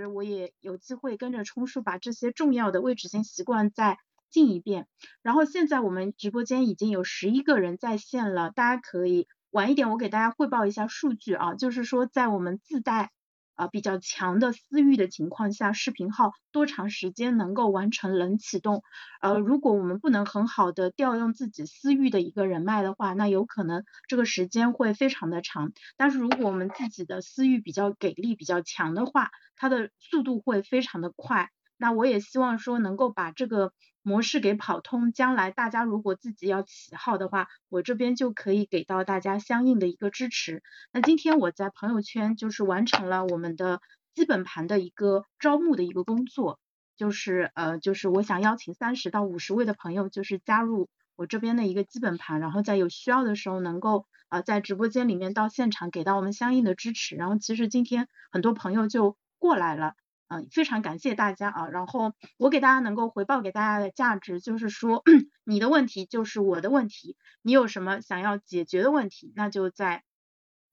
[0.00, 3.98] 时我也有机会跟着冲叔把这些重要的位置性习惯再
[4.30, 4.86] 进一遍。
[5.22, 13.10] 然后现在我们直播间已经有十一个人在线了，大家可以晚一点我给大家汇报一下数据啊，就是说在我们自带。
[13.54, 18.82] 啊，比较强的私域的情况下，视频号多长时间能够完成冷启动？
[19.20, 25.72] 呃，如果我们不能很好的调用自己私域的一个人脉的话，那有可能这个时间会非常的长。
[25.96, 31.50] 但是如果我们自己的私域比较给力、比较强的话，它的速度会非常的快。
[31.76, 33.72] 那我也希望说能够把这个。
[34.06, 40.62] 模式给跑通，将来大家如果自己要起号的话，我这边就可以给到大家相应的一个支持。
[40.92, 43.80] 那今天我在朋友圈就是完成了我们的
[44.14, 46.60] 基本盘的一个招募的一个工作，
[46.98, 57.16] 就是呃就是我想邀请三十到五十位的朋友，就是加入我这边的一个基本盘，然后在有需要的时候能够呃在直播间里面到现场给到我们相应的支持。
[57.16, 59.94] 然后其实今天很多朋友就过来了。
[60.28, 65.02] 嗯，非常感谢大家啊，然后我给大家能够回报给大家的价值，就是说
[65.44, 70.02] 你的问题就是我的问题，你有什么想要解决的问题，那就在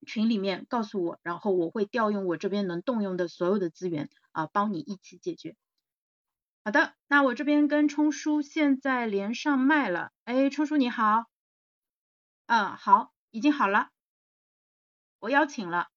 [0.08, 5.55] 群里面告诉我，然后我会调用我这边能动用的所有的资源啊，帮你一起解决。
[6.63, 11.25] 好的，那我这边跟冲叔现在连上麦了，哎，冲叔你好，
[12.47, 13.89] 嗯，好，已经好了，
[15.19, 15.88] 我邀请了。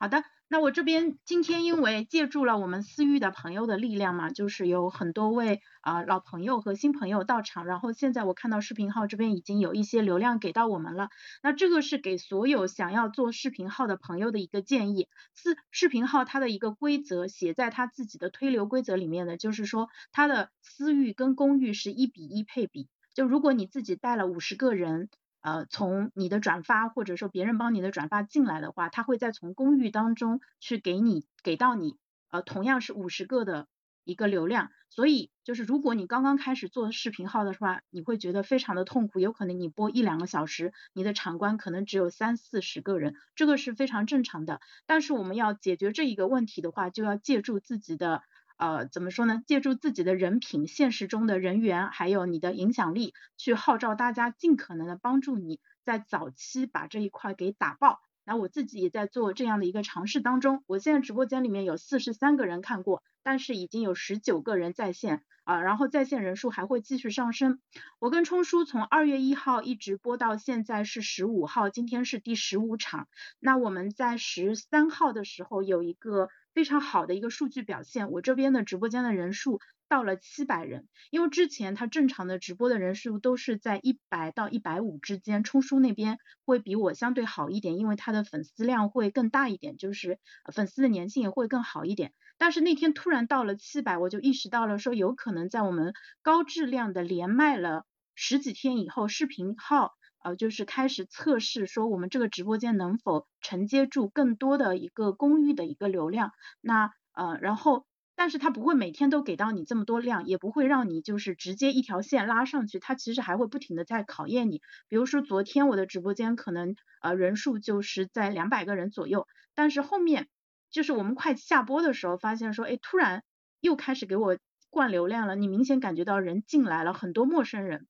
[0.00, 11.08] 好的，那我这边今天因为借助了我们私域的朋友的力量嘛，就是有很多位啊老朋友和新朋友到场，然后现在我看到视频号这边已经有一些流量给到我们了，
[11.42, 15.08] 那这个是给所有想要做视频号的朋友的一个建议。
[15.34, 25.08] 视视频号它的一个规则写在它自己的推流规则里面的，就是说它的私域跟公域是一比一配比，就如果你自己带了五十个人。
[25.40, 31.96] 呃，从你的转发或者说别人帮你的转发进来的话，他会再从公寓当中去给你给到你，
[32.30, 33.68] 呃，同样是五十个的
[34.04, 34.70] 一个流量。
[34.90, 44.60] 所以就是如果你刚刚开始做视频号的话，你会觉得非常的痛苦，有可能你播一两个小时，你的场观可能只有三四十个人，这个是非常正常的。
[44.86, 48.22] 但是我们要解决这一个问题的话，就要借助自己的。
[48.58, 49.40] 呃，怎么说呢？
[49.46, 58.00] 借助自己的人品、现实中的人缘，还有你的影响力，去号召大家尽可能的帮助你在早期把这一块给打爆。
[58.24, 60.64] 那我自己也在做这样的一个尝试当中。
[60.66, 67.60] 我现在直播间里面有四十三个人看过，但是已经有十九个人在线啊，然后在线人数还会继续上升。
[68.00, 73.06] 我跟冲叔从二月一号一直播到现在是十五号，今天是第十五场。
[73.38, 76.28] 那我们在十三号的时候有一个。
[76.58, 90.18] 非常好的一个数据表现，我这边的直播间的人数到了七百人，因为之前他正常的直播的人数都是在一百到一百五之间，冲叔那边会比我相对好一点，因为他的粉丝量会更大一点，就是
[90.52, 92.12] 粉丝的粘性也会更好一点。
[92.38, 97.84] 但是那天突然到了七百，我就意识到了说有可能在我们高质量的连麦了
[98.16, 99.94] 十几天以后，视频号。
[100.22, 106.32] 呃，就是开始测试说我们这个直播间能否承接住更多的一个公寓的一个流量。
[106.60, 114.60] 那呃，然后，但是它不会每天都给到你这么多量，也不会让你就是直接一条线拉上去，它其实还会不停的在考验你。
[114.88, 120.28] 比如说昨天我的直播间可能呃人数就是在两百个人左右，但是后面
[120.70, 123.22] 就是我们快下播的时候发现说，哎，突然
[123.60, 124.36] 又开始给我
[124.70, 127.86] 灌流量了，你明显感觉到人进来了很多陌生人。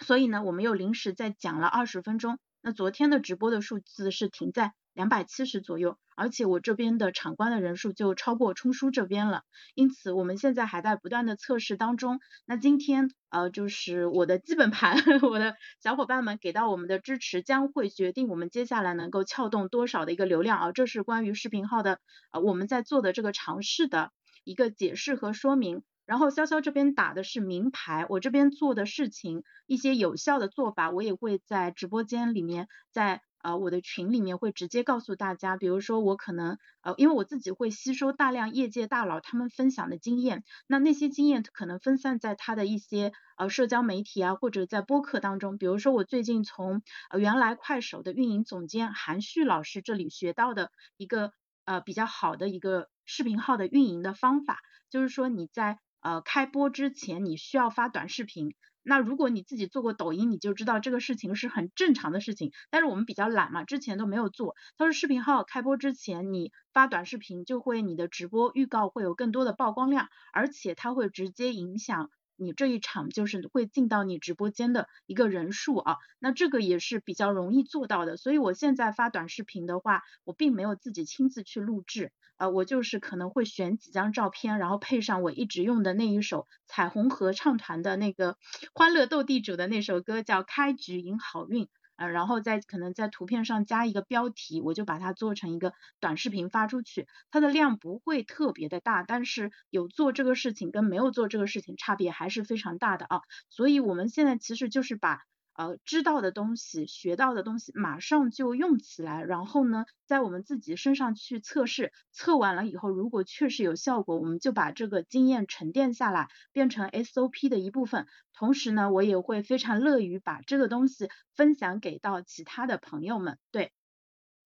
[0.00, 2.38] 所以呢，我们又临时再讲了二十分钟。
[2.60, 9.42] 那昨天的直播的数字是停在两百七十左右，而且我这边的场观的人数就超过冲叔这边了。
[9.74, 12.20] 因此，我们现在还在不断的测试当中。
[12.46, 20.72] 那今天呃，就是我的基本盘， 我的小伙伴们给到我们的支持，将会决定我们接下来能够撬动多少的一个流量啊。
[20.72, 21.98] 这是关于视频号的
[22.30, 24.10] 呃我们在做的这个尝试的
[24.44, 25.82] 一个解释和说明。
[26.06, 35.56] 然后潇潇这边打的是名牌，我这边做的事情一些有效的做法，我也会在直播间里面，在呃我的群里面会直接告诉大家。
[35.56, 45.58] 比如说我可能呃因为我自己会吸收大量业界大佬他们分享的经验，那那些经验可能分散在他的一些呃社交媒体啊或者在播客当中。
[45.58, 51.32] 比如说我最近从呃原来快手的运营总监韩旭老师这里学到的一个
[51.64, 54.60] 呃比较好的一个视频号的运营的方法，
[54.90, 62.52] 就是说你在呃，开播之前你需要发短视频，那如果你自己做过抖音，你就知道这个事情是很正常的事情。
[62.68, 64.54] 但是我们比较懒嘛，之前都没有做。
[64.76, 78.16] 他说视频号开播之前你发短视频，就会你的直播预告会有更多的曝光量，而且它会直接影响你这一场就是会进到你直播间的一个人数啊，那这个也是比较容易做到的。
[78.16, 88.36] 所以我现在发短视频的话，我并没有自己亲自去录制，呃，我就是可能会选几张照片，然后配上我一直用的那一首彩虹合唱团的那个
[88.74, 91.68] 欢乐斗地主的那首歌，叫开局迎好运。
[91.96, 105.20] 呃，然后再可能在图片上加一个标题，我就把它做成一个短视频发出去，它的量不会特别的大，但是有做这个事情跟没有做这个事情差别还是非常大的啊，所以我们现在其实就是把。
[105.56, 118.06] 呃，知道的东西、学到的东西，马上就用起来，然后呢，在我们自己身上去测试，测完了以后，如果确实有效果，我们就把这个经验沉淀下来，变成 SOP 的一部分。
[118.32, 123.38] 同时呢，我也会非常乐于把这个东西分享给到其他的朋友们。
[123.52, 123.72] 对，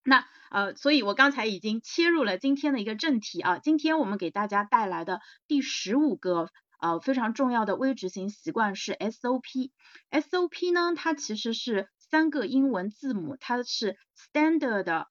[0.04, 6.50] 那呃，所以我刚才已经切入了今天的一个正题啊，今天我们给大家带来的第十五个。
[6.78, 9.70] 呃，非常重要的微执行习惯是 SOP。
[10.10, 15.06] SOP 呢，它其实是三个英文字母，它是 Standard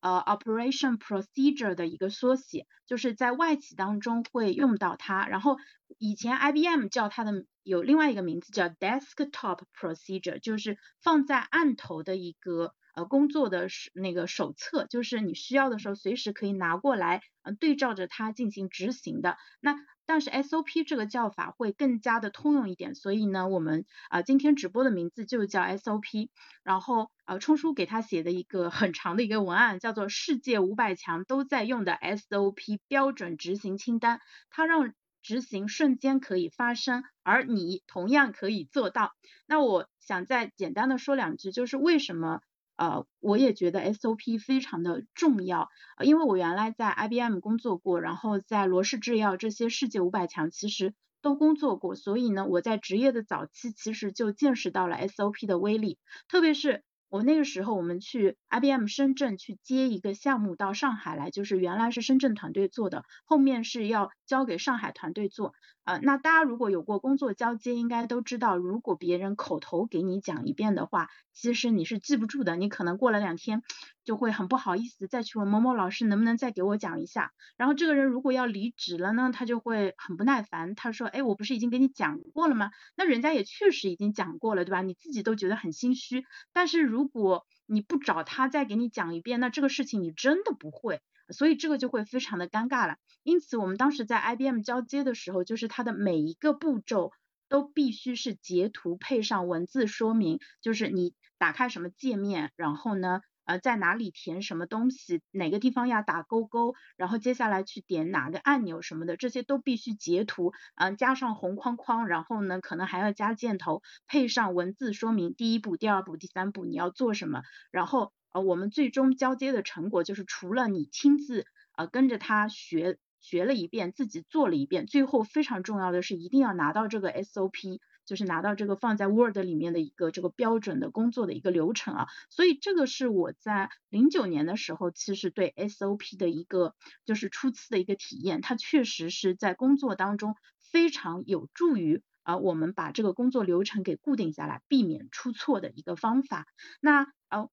[0.00, 5.26] 呃 Operation Procedure 的一个缩写，就是在外企当中会用到它。
[5.26, 5.58] 然后
[5.98, 12.74] 以前 IBM 叫它的有另外一个名字叫 Desktop Procedure，就是放在案头的一个
[13.04, 19.36] 工作的那个手册，就是你需要的时候随时可以拿过来，嗯，对照着它进行执行的。
[19.60, 19.76] 那
[20.06, 26.30] 但是 SOP 这个叫法会更加的通用一点，所以呢，我们啊今天直播的名字就叫 SOP。
[26.64, 34.20] 然后呃，冲叔给他写的一个很长的一个文案，叫做世界五百强都在用的 SOP 标准执行清单，
[34.50, 34.92] 它让
[35.22, 39.12] 执行瞬间可以发生，而你同样可以做到。
[39.46, 42.40] 那我想再简单的说两句，就是为什么？
[42.80, 45.68] 呃，我也觉得 SOP 非常的重要，
[46.02, 56.82] 因为我原来在 IBM 工作过，然后在罗氏制药这些世界五百强其实都工作过，所以呢，我在职业的早期其实就见识到了 SOP 的威力，特别是。
[57.10, 65.52] 我那个时候，我们去 IBM 深圳去接一个项目到上海来，就是原来是深圳团队做的，后面是要交给上海团队做。
[65.82, 71.08] 呃，那大家如果有过工作交接，应该都知道，如果别人口头给你讲一遍的话，
[71.40, 73.62] 其实你是记不住的，你可能过了两天
[74.04, 77.32] 就会很不好意思再去问某某老师能不能再给我讲一下。
[77.56, 82.72] 然后这个人如果要离职了呢，他就会很不耐烦，他说，哎，我不是已经给你讲过了吗？
[82.94, 84.82] 那人家也确实已经讲过了，对吧？
[84.82, 91.00] 你自己都觉得很心虚，但是如果你不找他再给你讲一遍，那这个事情你真的不会。
[91.32, 92.96] 所以这个就会非常的尴尬了。
[93.22, 97.12] 因此我们当时在 IBM 交接的时候，就是它的每一个步骤
[97.50, 118.12] 都必须是截图配上文字说明，就是你打开什么界面，然后呢，呃，在哪里填什么东西，哪个地方要打勾勾，然后接下来去点哪个按钮什么的，这些都必须截图，嗯，加上红框框，然后呢，可能还要加箭头，配上文字说明第一步、第二步、第三步你要做什么，然后。
[118.32, 121.46] 呃，我们最终交接的成果就是，除了你亲自
[121.76, 132.06] 呃跟着他学学了一遍，自己做了一遍，最后非常重要的是一定要拿到这个 SOP，就是拿到这个放在 Word 里面的一个这个标准的工作的一个流程啊。
[132.30, 136.74] 所以这个是我在零九年的时候，其实对 SOP 的一个
[137.04, 146.46] 就是初次的一个体验，它确实是在工作当中非常有助于啊我们把这个工作流程给固定下来，避免出错的一个方法。
[146.80, 147.48] 那呃。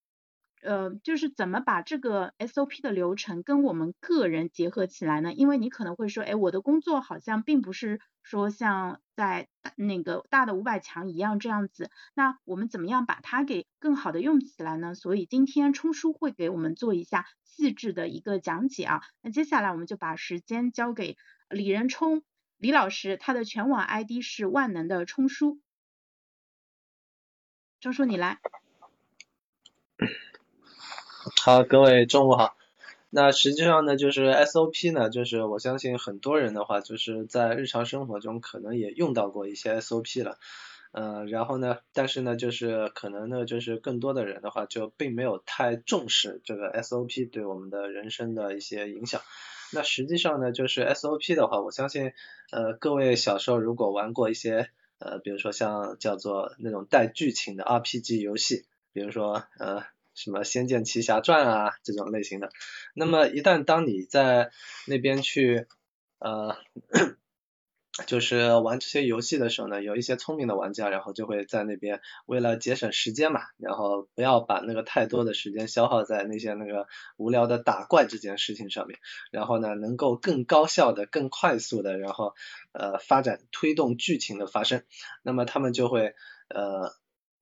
[0.61, 5.33] 呃，就是怎么把这个 SOP 的流程跟我们个人结合起来呢？
[5.33, 14.95] 因为你可能会说，哎，我的工作好像并不是说像在那个大的五百强一样这样子，那我们怎么样把它给更好的用起来呢？
[14.95, 19.01] 所以今天冲叔会给我们做一下细致的一个讲解啊。
[19.21, 21.17] 那接下来我们就把时间交给
[21.49, 22.23] 李仁冲
[22.57, 25.59] 李老师，他的全网 ID 是万能的冲叔，
[27.79, 28.39] 冲叔你来。
[31.43, 32.55] 好，各位中午好。
[33.09, 40.37] 那实际上呢，就是 SOP 呢，就是我相信很多人的话，就是在日常生活中可能也用到过一些 SOP 了。
[40.93, 49.21] 呃，然后呢，但是呢，就是可能呢，就是更多的人的话，就并没有太重视这个 SOP 对我们的人生的一些影响。
[49.73, 52.13] 那实际上呢，就是 SOP 的话，我相信
[52.51, 54.69] 呃，各位小时候如果玩过一些
[54.99, 59.83] 呃，比如说像叫做那种带剧情的 RPG 游戏，比如说呃。
[60.17, 62.49] 什么《仙剑奇侠传》啊这种类型的，
[62.95, 64.49] 那么一旦当你在
[64.87, 65.67] 那边去
[66.17, 66.57] 呃
[68.07, 78.97] 就是玩这些游戏的时候呢，有一些聪明的玩家，然后就会在那边为了节省时间嘛，然后不要把那个太多的时间消耗在那些那个无聊的打怪这件事情上面，
[79.29, 82.33] 然后呢，能够更高效的、更快速的，然后
[82.71, 84.83] 呃发展推动剧情的发生，
[85.21, 86.15] 那么他们就会
[86.49, 86.91] 呃。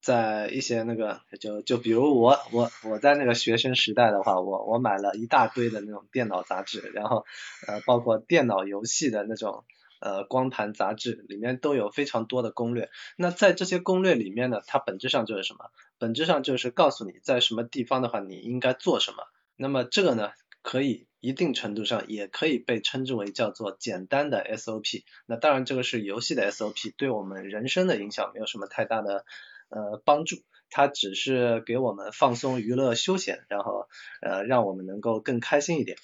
[0.06, 7.26] 在一些那个就就比如我我我在那个学生时代的话，我我买了一大堆的那种电脑杂志，然后
[7.66, 9.66] 呃包括电脑游戏的那种
[10.00, 12.92] 呃光盘杂志，里面都有非常多的攻略。
[13.18, 15.72] 那在这些攻略里面呢，它本质上就是什么？
[15.98, 19.24] 本质上就是告诉你在什么地方的话你应该做什么。
[19.56, 25.04] 那么这个呢，可以一定程度上也可以被称之为叫做简单的 SOP。
[25.26, 29.26] 那当然这个是游戏的 SOP，对我们人生的影响没有什么太大的。
[29.70, 30.38] 呃，帮助
[30.70, 33.88] 它只是给我们放松、娱乐、休闲，然后
[34.22, 35.98] 呃，让我们能够更开心一点。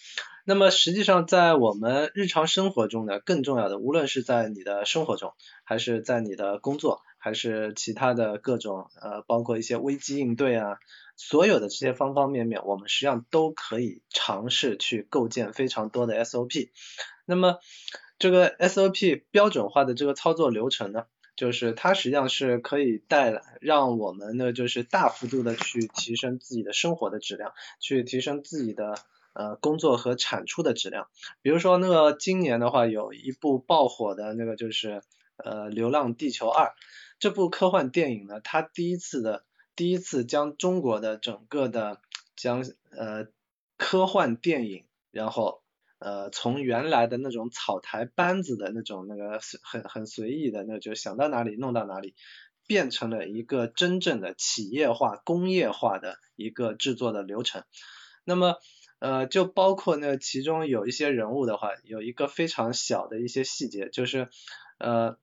[0.43, 10.79] 那么实际上，在我们日常生活中呢，更重要的，无论是在你的生活中，还是在你的工作，还是其他的各种呃，包括一些危机应对啊，
[11.15, 16.69] 所有的这些方方面面，我们实际上都可以尝试去构建非常多的 SOP。
[17.25, 17.59] 那么
[18.17, 21.05] 这个 SOP 标准化的这个操作流程呢？
[21.35, 28.95] 就是它实际上是可以带来让我们呢，就是大幅度的去提升自己的生活的质量，去提升自己的
[29.33, 31.07] 呃工作和产出的质量。
[31.41, 35.01] 比如说那个今年的话，有一部爆火的那个就是
[35.37, 36.65] 呃《流浪地球二》
[37.17, 39.43] 这部科幻电影呢，它第一次的
[39.75, 42.01] 第一次将中国的整个的
[42.35, 43.27] 将呃
[43.77, 45.60] 科幻电影，然后。
[46.01, 52.15] 呃，从原来的那种草台班子的那种那个很很随意的，那就想到哪里弄到哪里，
[52.65, 57.63] 变成了一个真正的企业化、工业化的一个制作的流程。
[58.23, 58.57] 那么，
[58.97, 64.29] 呃，就包括那其中有一些人物的话，有一个非常小的一些细节，就是
[64.79, 65.19] 呃，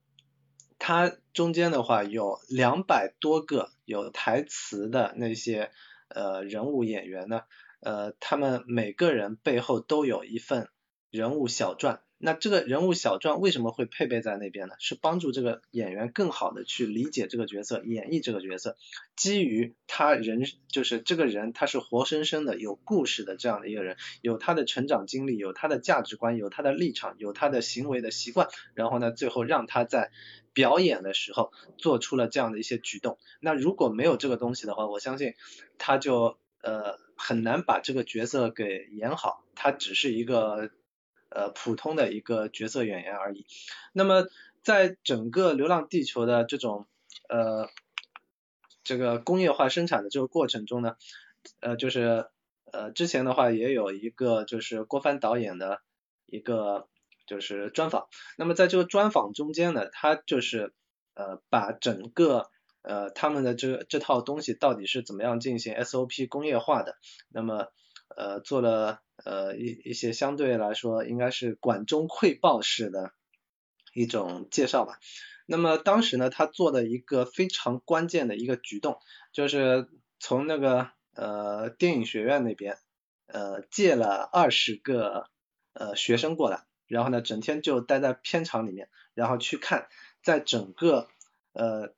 [0.79, 5.73] 它中间的话有两百多个有台词的那些
[6.07, 7.43] 呃人物演员呢。
[7.81, 10.69] 呃，他们每个人背后都有一份
[11.11, 12.01] 人物小传。
[12.21, 14.75] 那这个人物小传为什么会配备在那边呢？
[14.81, 18.77] 是帮助这个演员更好的去理解这个角色，演绎这个角色。
[19.15, 28.49] 基于他人就是这个人，他是活生生的有故事的这样的一个人，有他的成长经历，有他的价值观，有他的立场，有他的行为的习惯。
[28.75, 30.11] 然后呢，最后让他在
[30.53, 33.17] 表演的时候做出了这样的一些举动。
[33.39, 35.35] 那如果没有这个东西的话，我相信
[35.79, 36.99] 他就呃。
[37.19, 40.71] 很难把这个角色给演好，他只是一个
[41.29, 43.45] 呃普通的一个角色演员而已。
[43.93, 44.27] 那么
[44.63, 46.87] 在整个《流浪地球》的这种
[47.29, 47.69] 呃
[48.85, 50.97] 这个工业化生产的这个过程中呢，
[51.61, 52.27] 呃就是
[52.71, 55.83] 呃之前的话也有一个就是郭帆导演的
[56.27, 56.89] 一个
[57.27, 58.09] 就是专访。
[58.37, 60.73] 那么在这个专访中间呢，他就是
[61.15, 62.51] 呃把整个
[62.83, 66.97] 呃，他们的这这套东西到底是怎么样进行 SOP 工业化的？
[67.29, 67.67] 那么
[68.17, 73.13] 呃做了呃一一些相对来说应该是管中窥豹式的
[73.93, 75.01] 一种介绍吧。
[75.45, 79.01] 那么当时呢，他做的一个非常关键的一个举动，
[79.33, 79.89] 就是
[80.21, 82.79] 从那个呃电影学院那边
[83.27, 85.29] 呃借了二十个
[85.75, 89.89] 呃学生过来，然后呢整天就待在片场里面，然后去看
[90.23, 91.09] 在整个
[91.53, 91.93] 呃。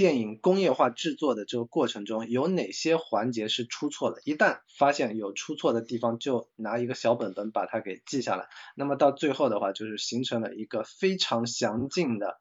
[0.00, 4.22] 电影工业化制作的这个过程中有哪些环节是出错的？
[4.24, 8.48] 一旦发现有出错的地方，就拿一个小本本把它给记下来。
[8.74, 12.40] 那么到最后的话，就是形成了一个非常详尽的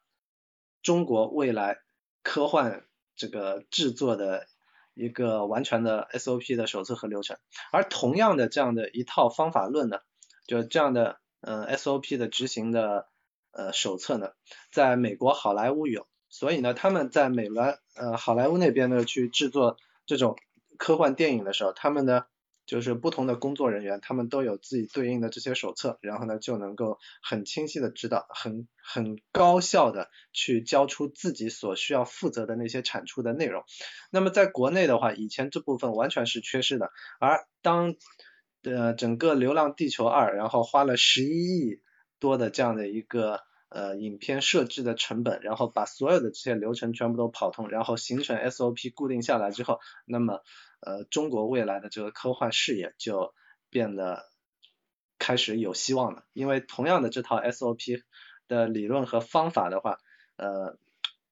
[0.82, 1.80] 中国未来
[2.24, 2.86] 科幻
[3.18, 4.48] 这个制作的
[4.94, 7.36] 一个完全的 SOP 的手册和流程。
[7.74, 10.00] 而同样的这样的一套方法论呢，
[10.48, 13.10] 就这样的嗯 SOP 的执行的
[13.52, 14.30] 呃手册呢，
[14.72, 16.08] 在美国好莱坞有。
[16.30, 20.38] 所以呢，他们在美来呃好莱坞那边呢去制作这种
[20.78, 22.26] 科幻电影的时候，他们呢
[22.68, 33.64] 就是不同的工作人员，他们都有自己对应的这些手册，然后呢就能够很清晰的知道，很很高效的去交出自己所需要负责的那些产出的内容。
[34.12, 37.96] 那么在国内的话，以前这部分完全是缺失的，而当
[38.64, 41.82] 呃整个《流浪地球二》然后花了十一亿
[42.20, 43.42] 多的这样的一个。
[43.70, 50.42] 呃，影片设置的成本，然后把所有的这些流程全部都跑通，然后形成 SOP 固定下来之后，那么
[50.80, 53.34] 呃，中国未来的这个科幻事业就
[53.70, 54.26] 变得
[55.20, 56.26] 开始有希望了。
[56.34, 58.02] 因为同样的这套 SOP
[58.48, 60.00] 的理论和方法的话，
[60.36, 60.78] 呃，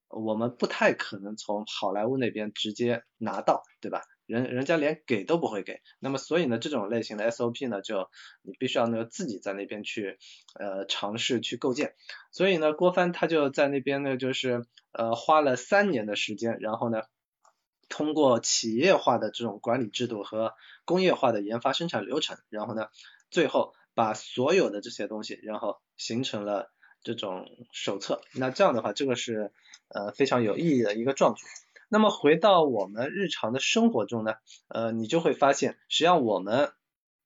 [0.08, 4.02] 我们不太可能从好莱坞那边直接拿到，对吧？
[4.28, 5.80] 人人家连给都不会给。
[5.98, 8.10] 那么所以呢，这种类型的 SOP 呢，就
[8.42, 10.18] 你必须要那个自己在那边去
[10.54, 11.94] 呃尝试去构建。
[12.30, 17.02] 所以呢，郭帆他就在那边呢，就是呃花了三年的时间，然后呢，
[17.88, 20.52] 通过企业化的这种管理制度和
[20.84, 22.88] 工业化的研发生产流程，然后呢，
[23.30, 26.70] 最后把所有的这些东西，然后形成了
[27.02, 28.20] 这种手册。
[28.34, 29.52] 那这样的话，这个是
[29.88, 31.46] 呃非常有意义的一个壮举。
[31.88, 34.34] 那么回到我们日常的生活中呢，
[34.68, 36.70] 呃，你就会发现，实际上我们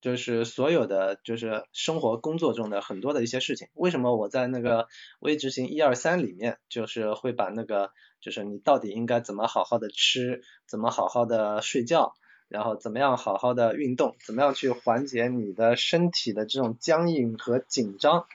[0.00, 3.68] 就是所有的就是生活工作中的很多的一些事情。
[3.74, 4.86] 为什么我在那个
[5.18, 7.90] 微执行一二三里面，就是会把那个
[8.20, 12.14] 就是你到底应该怎么好好的吃，怎么好好的睡觉，
[12.48, 18.26] 然后怎么样好好的运动，怎么样去缓解你的身体的这种僵硬和紧张，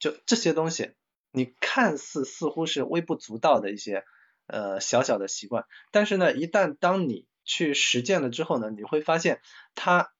[0.00, 0.90] 就这些东西，
[1.30, 4.04] 你看似似乎是微不足道的一些。
[4.46, 9.40] 呃，小小的习惯，但是呢，一旦当你去实践了之后呢，你会发现
[9.74, 10.12] 它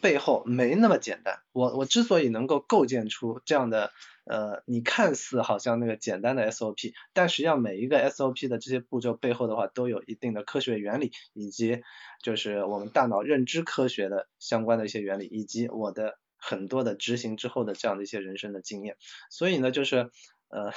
[0.00, 1.40] 背后没那么简单。
[1.52, 3.92] 我我之所以能够构建出这样的
[4.24, 11.82] 呃，你看似好像那个简单的 SOP，但实际上每一个 SOP 的这些步骤背后的话，都有一定的科学原理，以及
[12.22, 18.96] 就是我们大脑认知科学的相关的一些原理，以及我的很多的执行之后的这样的一些人生的经验。
[19.30, 20.10] 所以呢，就是
[20.48, 20.72] 呃，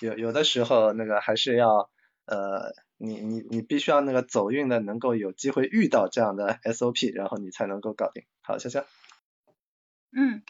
[0.00, 1.90] 有有的时候那个还是要。
[2.26, 8.24] 呃，你你你必须要那个走运的，能够有机会遇到这样的 SOP，然后你才能够搞定。
[8.42, 8.84] 好，潇潇。
[10.12, 10.42] 嗯，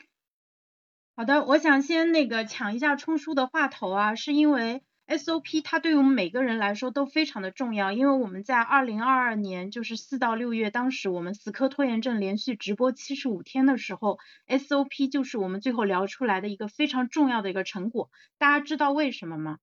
[1.17, 14.19] 好的，我想先那个抢一下冲叔的话头啊，是因为 SOP 它对于我们每个人来说都非常的重要，因为我们在二零二二年就是四到六月，当时我们死磕拖延症连续直播七十五天的时候
[14.49, 18.11] ，SOP 就是我们最后聊出来的一个非常重要的一个成果。
[18.39, 19.59] 大家知道为什么吗？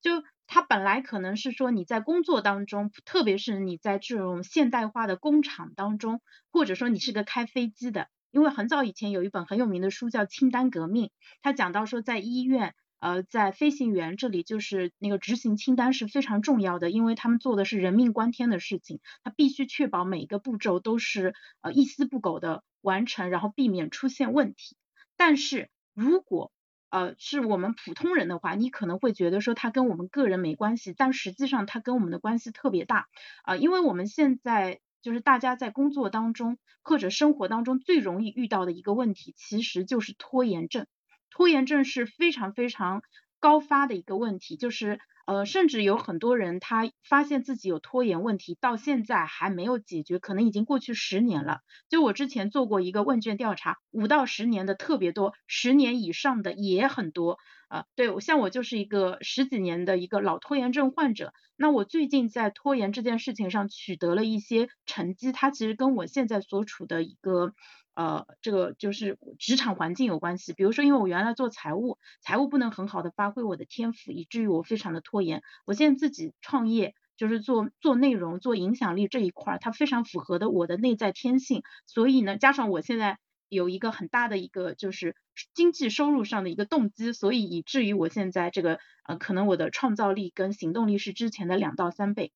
[0.00, 11.06] 就它本来可能是说你在工作当中，特别是你在这种现代化的工厂当中，或者说你是个开飞机的，因为很早以前有一本很有名的书叫《清单革命》，
[11.42, 24.78] 它讲到说在医院，呃，在飞行员这里就是那个执行清单是非常重要的，因为他们做的是人命关天的事情，他必须确保每一个步骤都是呃一丝不苟的完成，然后避免出现问题。
[25.14, 26.52] 但是如果
[26.90, 33.08] 呃，是我们普通人的话，你可能会觉得说它跟我们个人没关系，但实际上它跟我们的关系特别大
[33.44, 40.86] 啊，因为我们现在就是大家在工作当中或者生活当中最容易遇到的一个问题，其实就是拖延症。
[41.30, 43.02] 拖延症是非常非常
[43.38, 45.00] 高发的一个问题，就是。
[45.28, 51.60] 呃，甚至有很多人他发现自己有拖延问题，到现在还没有解决，可能已经过去十年了。
[51.90, 57.36] 就我之前做过一个问卷调查，五到十年的特别多，十年以上的也很多。
[57.68, 61.34] 啊，对，像我就是一个十几年的一个老拖延症患者。
[61.58, 67.52] 那我最近在拖延这件事情上取得了一些成绩，它其实跟我现在所处的一个。
[67.98, 70.52] 呃，这个就是职场环境有关系。
[70.52, 75.42] 比如说，因为我原来做财务，财务不能很好的发挥我的天赋，以至于我非常的拖延。
[75.66, 81.64] 我现在自己创业，就是做做内容、做影响力这一块，它非常符合的我的内在天性。
[81.86, 85.16] 所以呢，加上我现在有一个很大的一个就是
[85.52, 92.30] 经济收入上的一个动机，所以以至于我现在这个呃，可能我的创造力跟行动力是之前的两到三倍。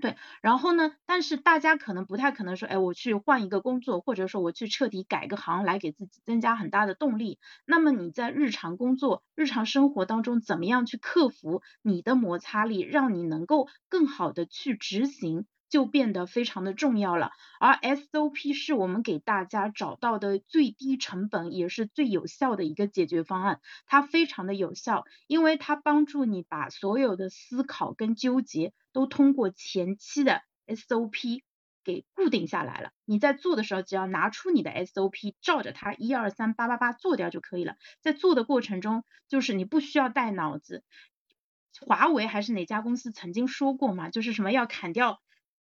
[0.00, 0.92] 对，然后呢？
[1.06, 7.38] 但是大家可能不太可能说，哎，我去换一个工作，或者说我去彻底改个行，来给自己增加很大的动力。
[7.64, 15.46] 那么你在日常工作、日常生活当中，怎么样去克服你的摩擦力，让你能够更好的去执行？
[15.68, 31.42] 就变得非常的重要了，而 SOP 是我们给大家找到的最低成本也是最有效的一个解决方案，它非常的有效，因为它帮助你把所有的思考跟纠结都通过前期的 SOP
[31.82, 32.90] 给固定下来了。
[33.04, 37.74] 你在做的时候，只要拿出你的 SOP，照着它一二三八八八做掉就可以了。
[38.00, 40.84] 在做的过程中，就是你不需要带脑子。
[41.80, 45.20] 华为还是哪家公司曾经说过嘛，就是什么要砍掉。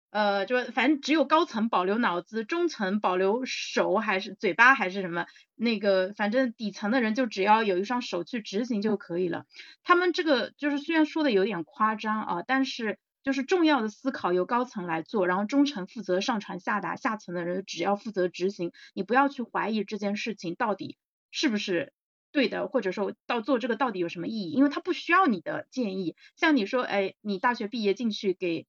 [0.10, 9.46] 呃，就反正只有高层保留脑子，中层保留手还是嘴巴还是什么，那个反正底层的人就只要有一双手去执行就可以了。
[9.84, 18.72] 他们这个就是虽然说的有点夸张啊，但是就是重要的思考由高层来做，然后中层负责上传下达，下层的人只要负责执行。
[18.94, 20.98] 你不要去怀疑这件事情到底
[21.32, 21.92] 是不是
[22.32, 26.16] 对的，或者说到做这个到底有什么意义，因为他不需要你的建议。
[26.38, 28.66] 像你说，哎，你大学毕业进去给。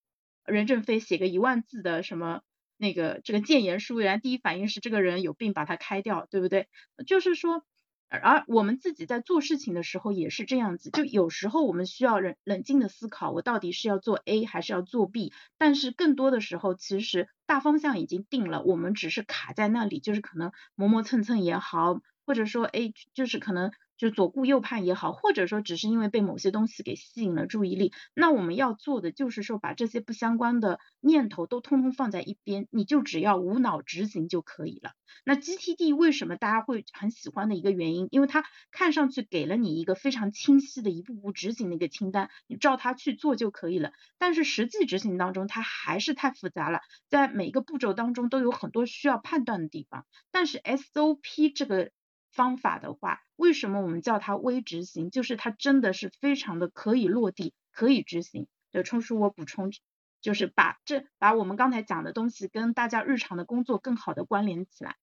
[0.49, 2.43] 任正非写个一万字的什么
[2.77, 6.69] 那个这个谏言书，人家第一反应是这个人有病，把他开掉，对不对？
[7.07, 7.65] 就是说
[8.09, 23.71] 而我们自己在做事情的时候也是这样子，就有时候我们需要冷冷静的思考，我到底是要做 A 还是要做 B，但是更多的时候其实大方向已经定了，我们只是卡在那里，就是可能磨磨蹭蹭也好，或者说 A 就是可能。
[23.99, 34.93] 就左顾右盼也好，或者说只是因为被某些东西给吸引了注意力，那我们要做的就是说把这些不相关的念头都通通放在一边，你就只要无脑执行就可以了。
[35.25, 43.93] 那 GTD 为什么大家会很喜欢的一个原因，因为它看上去给了你一个非常清晰的一步步执行的一个清单，你照它去做就可以了。
[44.17, 50.07] 但是实际执行当中它还是太复杂了，在每个步骤当中都有很多需要判断的地方。
[50.31, 51.91] 但是 SOP 这个。
[52.39, 55.11] 方法的话，为什么我们叫它微执行？
[55.11, 58.47] 就是它真的是非常的可以落地，可以执行。
[58.71, 59.73] 对，冲叔我补充，
[60.21, 64.95] 就是把这把我们刚才讲的东西跟大家日常的工作更好的关联起来。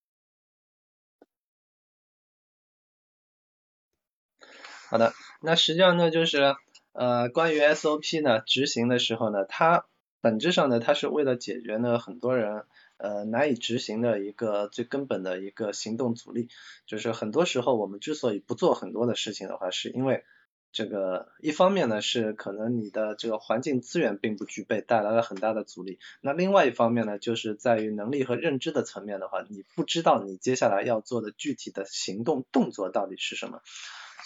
[4.89, 6.55] 好的，那实际上呢，就是
[6.93, 9.87] 呃，关于 SOP 呢，执行的时候呢，它
[10.21, 12.65] 本质上呢，它是为了解决呢很多人。
[12.97, 16.49] 呃，难以执行的一个最根本的一个行动阻力，
[16.85, 20.23] 就是很多时候我们之所以不做很多的事情的话，是因为
[20.71, 25.99] 这个一方面呢是可能你的这个环境资源并不具备，带来了很大的阻力。
[26.21, 33.61] 那另外一方面呢，就是在于能力和认知的层面的话，你不知道你接下来要做的具体的行动动作到底是什么。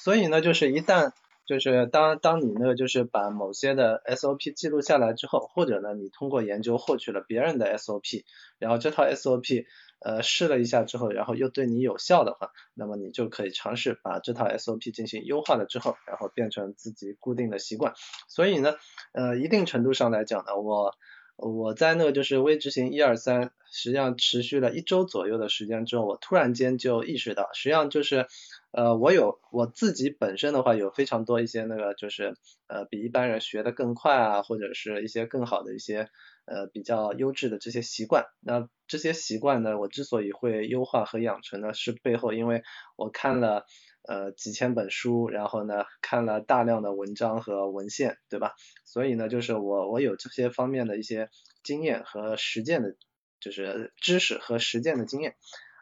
[0.04, 1.12] 所以呢，就是一旦
[1.50, 8.24] 就是当当你那个，就是把某些的 SOP 记录下来之后，或者呢，你通过研究获取了别人的 SOP，
[8.60, 9.66] 然后这套 SOP
[10.00, 17.96] 呃试了一下之后，然后又对你有效的话，那么你就可以尝试把这套 SOP 进行优化了之后，然后变成自己固定的习惯。
[18.28, 18.76] 所以呢，
[19.14, 20.94] 呃，一定程度上来讲呢，我
[21.36, 28.28] 我在那个就是微执行一二三，实际上持续了一周左右的时间之后，我突然间就意识到，实际上就是。
[28.72, 32.36] 呃，我有我自己本身的话，有非常多一些那个就是
[32.68, 36.10] 呃比一般人学的更快啊，或者是一些更好的一些
[36.46, 38.26] 呃比较优质的这些习惯。
[38.40, 42.62] 那这些习惯呢，我之所以会优化和养成呢，是背后因为
[42.96, 43.66] 我看了
[44.08, 48.54] 呃几千本书，然后呢看了大量的文章和文献，对吧？
[48.86, 51.30] 所以呢，就是我我有这些方面的一些
[51.64, 52.96] 经验和实践的，
[53.40, 55.36] 就是知识和实践的经验。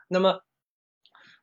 [0.08, 0.40] 那么。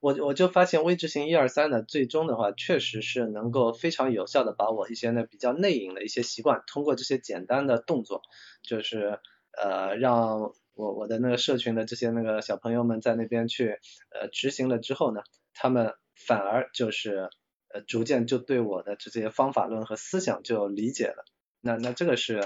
[0.05, 8.21] 我我就发现微执行一二三呢，最终的话确实是能够非常有效的把我一些呢比较内隐的一些习惯，通过这些简单的动作，
[8.63, 9.19] 就是
[9.59, 13.79] 呃让我我的那个社群的这些那个小朋友们在那边去
[14.11, 15.23] 呃执行了之后呢，
[15.55, 17.31] 他们反而就是
[17.73, 21.25] 呃逐渐就对我的这些方法论和思想就理解了，
[21.63, 22.41] 那那这个是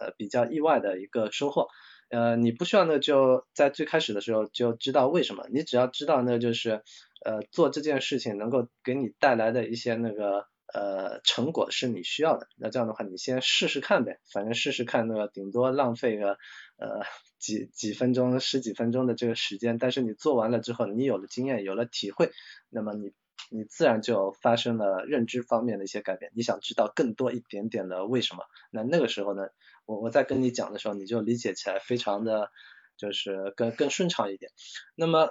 [0.00, 1.68] 呃比较意外的一个收获。
[2.10, 6.82] 呃，你不需要呢，就在最开始的时候就知道为什么，你只要知道呢，就是
[7.24, 16.38] 呃做这件事情能够给你带来的一些那个呃成果是你需要的，那这样的话你先试试看呗，反正试试看那个顶多浪费个
[16.76, 17.02] 呃
[17.38, 22.30] 几几分钟十几分钟的这个时间，但是你做完了之后，你有了经验有了体会，
[22.70, 23.12] 那么你
[23.50, 29.48] 你自然就发生了认知方面的一些改变，你想知道更多一点点的为什么，那那个时候呢？
[29.86, 32.50] 我我在跟你讲的时候，你就理解起来非常的，
[32.96, 34.50] 就是更更顺畅一点。
[34.94, 35.28] 那么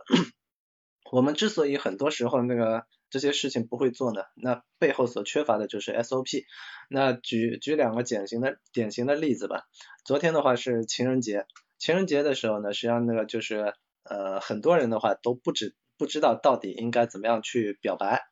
[1.11, 6.43] 我们之所以很多时候那个这些事情不会做呢，那背后所缺乏的就是 SOP。
[6.89, 9.63] 那举举两个典型的典型的例子吧。
[10.05, 11.45] 昨天的话是情人节，
[11.77, 18.23] 情人节的时候呢，实际上那个就是呃很多人的话都不知不知道到底应该怎么样去表白。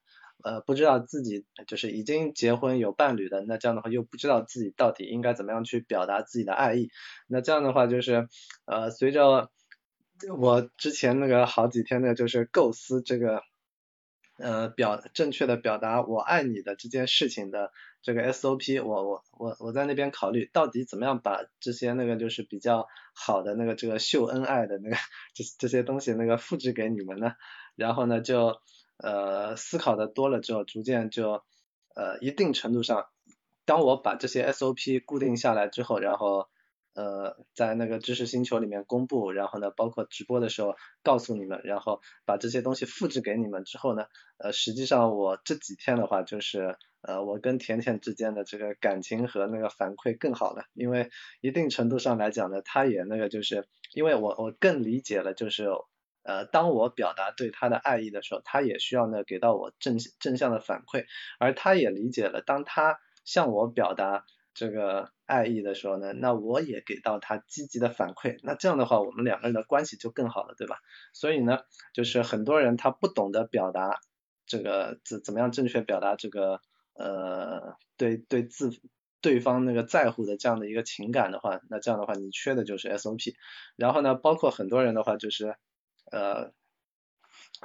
[0.43, 6.89] 呃，不知道自己就是已经结婚有伴侣的，那这样的话又不知道自己到底应该怎么样去表达自己的爱意，
[7.27, 8.27] 那这样的话就是
[8.65, 9.51] 呃，随着
[10.37, 13.41] 我之前那个好几天的就是构思这个
[14.37, 24.95] 呃表正确的表达我爱你的这件事情的这个 SOP，我我我我在那边考虑到底怎么样把这些那个就是比较好的那个这个秀恩爱的那个
[25.33, 27.33] 这这些东西那个复制给你们呢，
[27.75, 28.59] 然后呢就。
[29.03, 31.41] 呃，思考的多了之后，逐渐就
[31.95, 33.07] 呃一定程度上，
[33.65, 36.49] 当我把这些 SOP 固定下来之后，然后
[36.93, 44.05] 呃在那个知识星球里面公布，然后呢，包括直播的时候告诉你们，然后把这些东西复制给你们之后呢，
[44.37, 51.09] 呃实际上我这几天的话，就是呃我跟甜甜之间的这个感情和那个反馈更好了，因为
[51.41, 55.67] 一定程度上来讲呢，他也那个就是因为我我更理解了就是。
[56.23, 61.05] 呃，当我表达对他的爱意的时候，他也需要呢给到我正正向的反馈，
[61.39, 70.77] 而他也理解了，当他向我表达这个爱意的时候呢，那我也给到他积极的反馈，那这样的话，我们两个人的关系就更好了，对吧？
[71.13, 71.59] 所以呢，
[71.93, 73.99] 就是很多人他不懂得表达
[74.45, 76.59] 这个怎怎么样正确表达这个
[76.93, 78.69] 呃对对自
[79.21, 83.33] 对方那个在乎的这样的一个情感的话，那这样的话你缺的就是 SOP。
[83.77, 85.55] 然后呢，包括很多人的话就是
[86.11, 86.51] 呃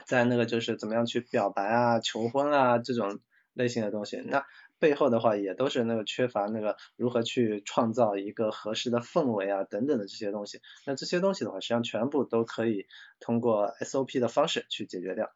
[0.07, 3.21] 在那个就是怎么样去表白啊、求婚啊这种
[3.53, 4.47] 类型的东西，那
[4.79, 10.61] 背后的话也都是那个缺乏那个如何去创造一个合适的氛围啊等等的这些东西。
[10.85, 12.87] 那这些东西的话，实际上全部都可以
[13.19, 15.33] 通过 SOP 的方式去解决掉。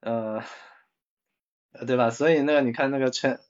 [0.00, 0.44] 呃，
[1.86, 2.10] 对吧？
[2.10, 3.40] 所以那个你看那个陈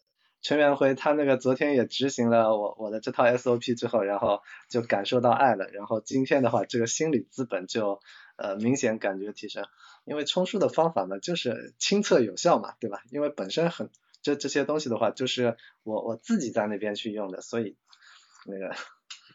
[0.41, 8.01] 陈元辉，他那个昨天也执行了我我的这套 SOP 之后，然后就感受到爱了，然后今天的话，这个心理资本就
[8.37, 9.67] 呃明显感觉提升。
[10.05, 13.03] 因为冲书的方法呢，就是亲测有效嘛，对吧？
[13.11, 13.89] 因为本身很
[14.21, 17.77] 这这些东西的话，就是我我自己在那边去用的，所以
[18.45, 18.75] 那个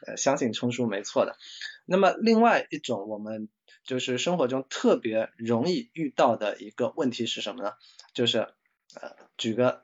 [0.06, 1.38] 呃相信冲书没错的。
[1.86, 3.50] 那么另外一种我们
[3.84, 7.74] 就是生活中特别容易遇到的一个问题是什么呢？
[8.14, 8.48] 就是
[8.94, 9.84] 呃举个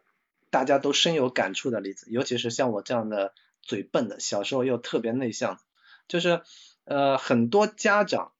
[0.51, 5.59] 大家都深有感触的例子，尤其是像我这样的嘴笨的，小时候又特别内向，
[6.07, 6.43] 就是
[6.83, 8.33] 呃很多家长。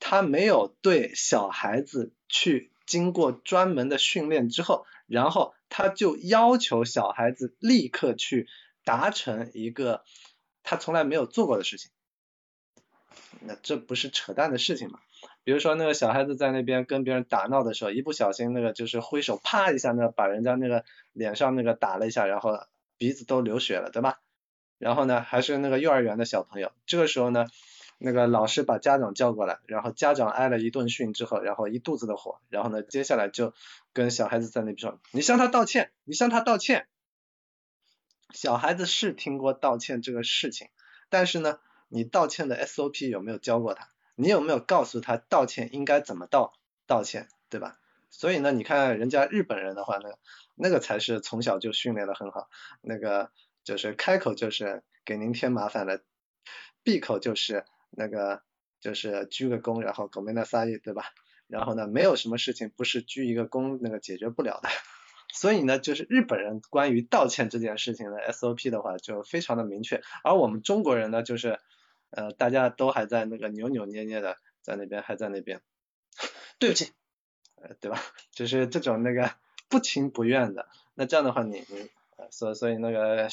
[0.00, 8.48] 他没有对小孩子去经过专门的训练之后，然后他就要求小孩子立刻去
[8.82, 10.02] 达成一个
[10.64, 11.92] 他从来没有做过的事情，
[13.40, 14.98] 那这不是扯淡的事情吗？
[15.44, 22.58] 比如说那个小孩子在那边跟别人打闹的时候，一不小心那个就是挥手啪一下，那把人家那个脸上那个打了一下，然后
[22.98, 24.18] 鼻子都流血了，对吧？
[24.78, 27.46] 然后呢，还是那个幼儿园的小朋友，这个时候呢。
[28.02, 33.52] 那个老师把家长叫过来，然后家长挨了一顿训之后，然后一肚子的火，然后呢，接下来就
[33.92, 36.88] 跟小孩子在那边说，你向他道歉，你向他道歉。
[38.32, 40.68] 小孩子是听过道歉这个事情，
[41.10, 41.58] 但是呢，
[41.88, 43.90] 你道歉的 SOP 有没有教过他？
[44.14, 46.54] 你有没有告诉他道歉应该怎么道
[46.86, 47.78] 道歉，对吧？
[48.08, 50.08] 所以呢，你看人家日本人的话呢，
[50.54, 52.48] 那个才是从小就训练的很好，
[52.80, 53.30] 那个
[53.62, 56.00] 就是开口就是给您添麻烦了，
[56.82, 57.66] 闭口就是。
[57.90, 58.42] 那个
[58.80, 61.04] 就是鞠个躬，然后狗没那撒意，对吧？
[61.46, 64.68] 然后呢，没有什么事情不是鞠一个躬那个解决不了的。
[65.32, 71.60] 所以呢，就是日本人关于道歉这件事情的 SOP 的话就非常的明确，而我们中国人呢，就是
[72.10, 75.60] 呃大家都还在那个扭扭捏捏的在那边还在那边，
[76.58, 76.92] 对不起，
[77.56, 78.00] 呃对吧？
[78.32, 79.32] 就是这种那个
[79.68, 81.90] 不情不愿的，那这样的话你你。
[82.30, 83.28] 所所以那个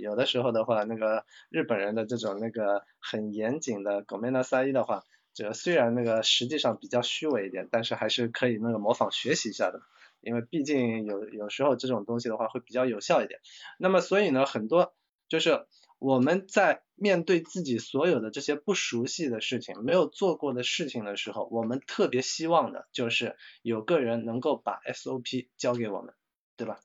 [0.00, 9.80] 有的时候的话，那个日本人的这种那个很严谨的狗面的三一的话，这虽然那个实际上比较虚伪一点，但是还是可以那个模仿学习一下的，
[10.20, 13.40] 因为毕竟有有时候这种东西的话会比较有效一点。
[13.78, 14.94] 那么所以呢，很多
[15.28, 15.66] 就是
[15.98, 26.14] 我们在面对自己所有的这些不熟悉的事情、没有做过的事情的时候，我们特别希望的就是有个人能够把 SOP 教给我们，
[26.56, 26.80] 对吧？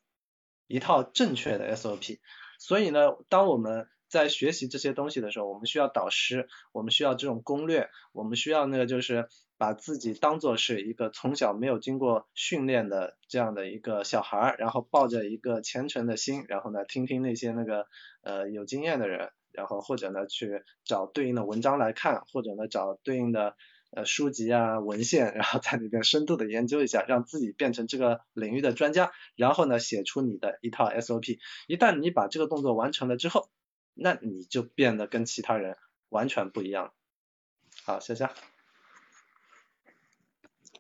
[0.68, 2.20] 一套正确的 SOP，
[2.60, 9.28] 所以呢，当我们在学习这些东西的时候，我们需要导师，我们需要这种攻略，我们需要那个就是
[9.58, 17.88] 把自己当做是一个从小没有经过训练的这样的一个小孩儿，然后抱着一个虔诚的心，然后呢，听听那些那个
[18.22, 23.56] 呃有经验的人，然后或者呢去找对应的文章来看，或者呢找对应的。
[23.98, 31.40] 呃，书籍啊，文献，然后在里边深度的研究一下，让自己变成这个领域的专家，然后呢，写出你的一套 SOP。
[31.66, 33.50] 一旦你把这个动作完成了之后，
[33.96, 35.78] 那你就变得跟其他人
[36.10, 36.94] 完全不一样。
[37.86, 38.30] 好，谢谢。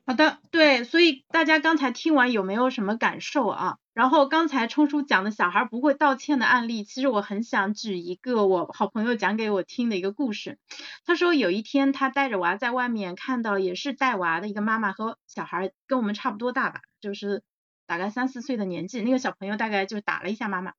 [0.08, 3.78] 好的，对，所以大家刚才听完有没有什么感受啊？
[3.94, 10.60] 然后刚才冲叔讲的小孩不会道歉的案例，其实我很想举一个我好朋友讲给我听的一个故事。
[11.06, 17.44] 他说有一天他带着娃在外面看到也是带娃的一个妈妈和小孩跟我们差不多大吧，就是
[17.86, 20.72] 大概三四岁的年纪，那个小朋友大概就打了一下妈妈，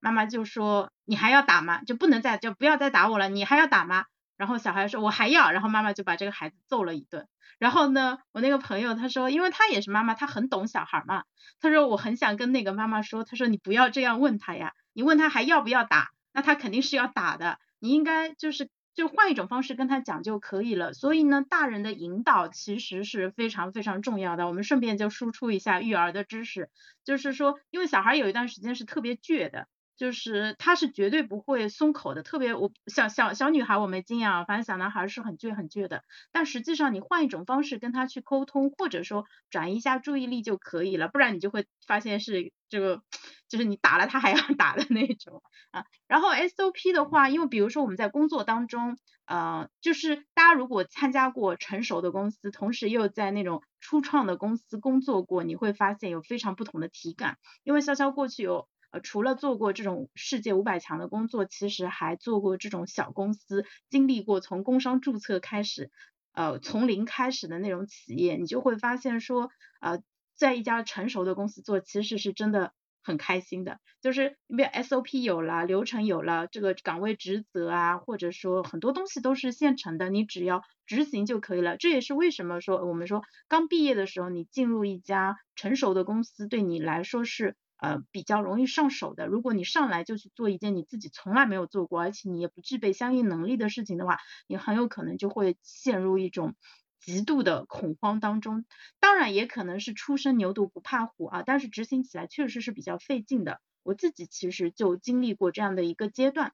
[0.00, 1.84] 妈妈就说你还要打吗？
[1.84, 4.06] 就不能再就不要再打我了，你还要打吗？
[4.36, 7.28] 然后小孩说我还要，然后妈妈就把这个孩子揍了一顿。
[7.58, 11.24] 然后呢，我那个朋友他说，因为他也是妈妈，他很懂小孩嘛。
[11.58, 17.58] 他说我很想跟那个妈妈说，他说你不要这样问他呀，你问他还要不要打，那他肯定是要打的。
[17.78, 20.92] 你应该就是就换一种方式跟他讲就可以了。
[20.92, 24.46] 所以呢，大人的引导其实是非常非常重要的。
[24.46, 26.68] 我们顺便就输出一下育儿的知识，
[27.04, 29.66] 就是说，因为小孩有一段时间是特别倔的。
[29.96, 36.04] 就是他是绝对不会松口的，特别我小小小女孩我没经验啊，反正小男孩是很倔很倔的。
[36.32, 43.02] 但实际上你换一种方式跟他去沟通，或者说转移一下注意力就可以了，不然你就会发现是这个
[43.48, 45.84] 就是你打了他还要 打的那种啊。
[46.06, 57.38] 然后 SOP 的话，因为比如说我们在工作当中，呃，就是大家如果参加过成熟的公司，同时又在那种初创的公司工作过，你会发现有非常不同的体感。
[57.64, 65.90] 因为潇潇过去有呃除了做过这种世界五百强的工作，其实还做过这种小公司，经历过从工商注册开始，
[66.32, 70.00] 呃从零开始的那种企业，你就会发现说，呃
[70.34, 72.72] 在一家成熟的公司做，其实是真的。
[73.08, 81.76] 很开心的，就是因为 SOP 有了，流程有了，这个岗位职责啊，或者说很多东西都是现成的，你只要执行就可以了。
[81.76, 89.26] 这也是为什么说我们说刚毕业的时候，你进入一家成熟的公司，对你来说是呃比较容易上手的。
[89.26, 96.54] 如果你上来就去做一件你自己从来没有做过，而且你也不具备相应能力的事情的话，你很有可能就会陷入一种。
[96.98, 98.64] 极度的恐慌当中，
[98.98, 103.60] 当然也可能是初生牛犊不怕虎啊，但是执行起来确实是比较费劲的。
[103.84, 106.52] 我自己其实就经历过这样的一个阶段。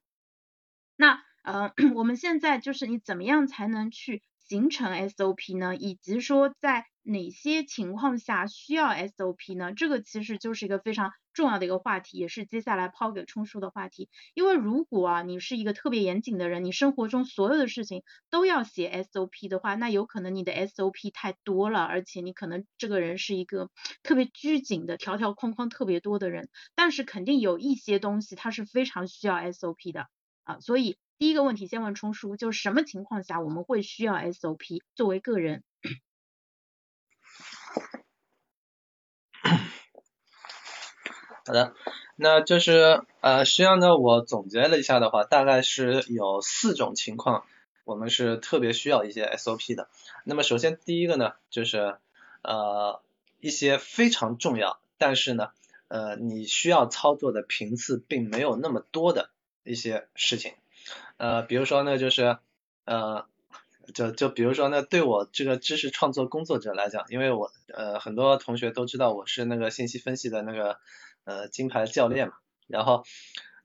[0.95, 5.75] 那呃， 我们现在就是你怎么样才能去形成 SOP 呢？
[5.75, 9.73] 以及说在哪些情况下需要 SOP 呢？
[9.73, 14.09] 这个其实就是一个非常重要的一个话题，也是接下来抛给冲叔的话题。
[14.33, 23.69] 因为如果啊你是一个特别严谨的人，你生活中所有的事情都要写 SOP 的话，那有可能你的 SOP 太多了，而且你可能这个人是一个
[24.03, 26.49] 特别拘谨的、条条框框特别多的人。
[26.75, 30.07] 但是肯定有一些东西它是非常需要 SOP 的
[30.43, 35.63] 啊，所以第一个问题先问冲叔，就是什么情况下我们会需要 SOP 作为个人？
[41.45, 41.73] 好的，
[42.17, 47.45] 那就是呃，实际上呢，我总结了一下的话，大概是有四种情况，
[47.85, 49.87] 我们是特别需要一些 SOP 的。
[50.25, 51.99] 那么首先第一个呢，就是
[52.41, 53.01] 呃
[53.39, 55.51] 一些非常重要，但是呢
[55.87, 59.29] 呃你需要操作的频次并没有那么多的
[59.63, 60.53] 一些事情，
[61.17, 62.37] 呃比如说呢就是
[62.85, 63.25] 呃。
[63.93, 70.77] 就就比如说呢，对我这个知识创作工作者来讲，因为我呃很多同学都知道我是那个信息分析的那个
[71.25, 72.35] 呃金牌教练嘛，
[72.67, 73.03] 然后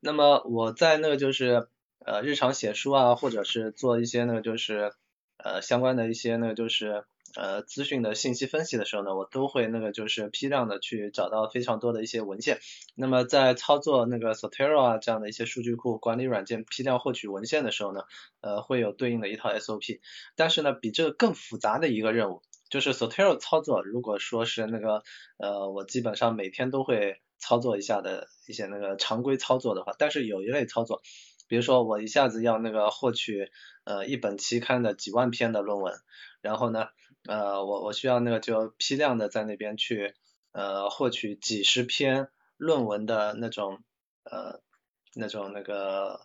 [0.01, 1.69] 那么我在那个就是
[2.05, 4.91] 呃日常写书啊，或者是做一些那个就是
[5.37, 7.05] 呃相关的一些那个就是。
[7.35, 12.59] 呃，资讯的信息分析的时候呢，我都会那个就是批量的去找到非常多的一些文献。
[12.95, 18.01] 那么在操作那个 Zotero 啊这样的一些数据库管理软件批量获取文献的时候呢，
[18.41, 19.99] 呃，会有对应的一套 SOP。
[20.35, 25.03] 但是呢，比这个更复杂的一个任务就是 Zotero 操作，如果说是那个
[25.37, 31.03] 呃，我基本上每天都会操作一下的一些那个常规操作的话，但是有一类操作，
[31.47, 33.51] 比如说我一下子要那个获取
[33.83, 35.93] 呃一本期刊的几万篇的论文，
[36.41, 36.87] 然后呢。
[37.27, 40.15] 呃，我我需要那个就批量的在那边去
[40.51, 43.83] 呃获取几十篇论文的那种
[44.23, 44.61] 呃
[45.13, 46.21] 那种那个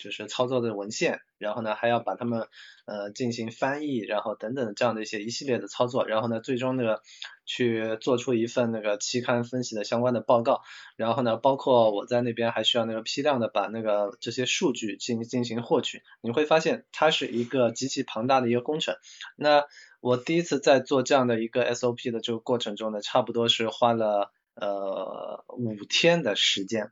[0.00, 2.48] 就是操作的文献，然后呢还要把它们
[2.86, 7.02] 呃进行翻译，然后等等这样的一些一系列的操作，然后呢最终那个
[7.44, 10.62] 去做出一份那个期刊分析的相关的报告，
[10.96, 18.96] 然后呢包括我在那边还需要那个批量的把那个这些数据进进行获取，你会发现它是一个极其庞大的一个工程，
[19.36, 19.66] 那。
[20.00, 26.90] 我第一次在做这样的一个 SOP 的这个过程中呢，差不多是花了呃五天的时间，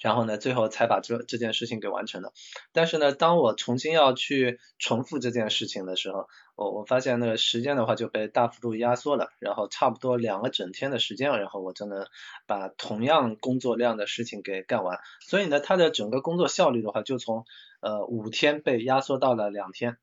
[0.00, 2.32] 然后呢，最后才把这这件事情给完成了。
[2.72, 12.06] 但是呢，当我重新要去重复这件事情的时候，我我发现那个时间的话就被大幅度压缩了，然后差不多两个整天的时间，然后我就能
[12.46, 15.00] 把同样工作量的事情给干完。
[15.20, 17.44] 所以呢，它的整个工作效率的话，就从
[17.80, 19.96] 呃五天被压缩到了两天。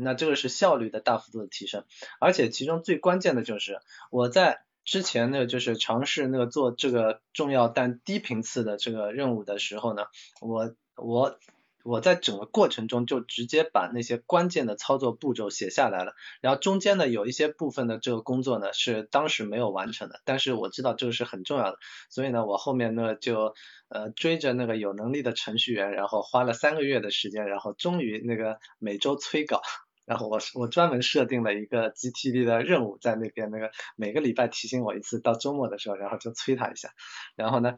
[0.00, 1.84] 那这个是效率的大幅度的提升，
[2.20, 3.80] 而且其中最关键的就是
[4.10, 10.06] 我在之前呢，就是尝试那个做这个重要但低频次的这个任务的时候呢，
[10.40, 11.38] 我我
[11.84, 23.54] 我在整个过程中就直接把那些关键的操作步骤写下来了，然后中间呢有一些部分的这个工作呢是当时没有完成的，但是我知道这个是很重要的，所以呢我后面呢就
[23.88, 29.60] 呃追着那个有能力的程序员，然后花了三个月的时间，然后终于那个每周催稿。
[30.08, 36.88] 然后我我专门设定了一个 GTD 的任务，在那边那个每个礼拜提醒我一次，到周末的时候，然后就催他一下。
[37.36, 37.76] 然后呢，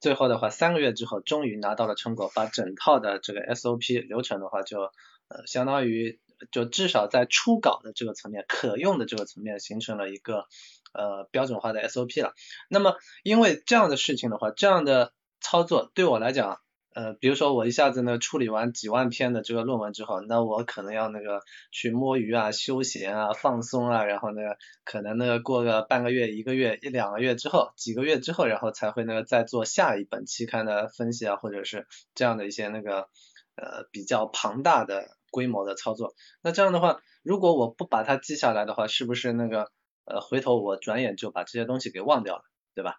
[0.00, 4.80] 最后的话三个月之后，终于拿到了成果，把整套的这个 SOP 流程的话，就
[5.28, 6.18] 呃相当于
[6.50, 10.46] 就至少在初稿的这个层面，可用的这个层面，形成了一个
[10.92, 12.34] 呃标准化的 SOP 了。
[12.68, 16.58] 那么因为这样的事情的话，这样的操作对我来讲。
[16.98, 24.40] 呃，比如说我一下子呢处理完几万篇的这个论文之后，那我可能要那个去摸鱼啊、休闲啊、放松啊，然后呢，
[24.82, 33.08] 可能那个过个半个月、一个月、一两个月之后，几个月之后，然后才会那个再做下一本期刊的分析啊，或者是这样的一些那个
[33.54, 36.16] 呃比较庞大的规模的操作。
[36.42, 39.70] 那这样的话，如果我不把它记下来的话，是不是那个
[40.04, 42.42] 呃回头我转眼就把这些东西给忘掉了，
[42.74, 42.96] 对吧？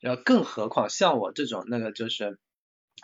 [0.00, 2.38] 然后更何况像我这种那个就是。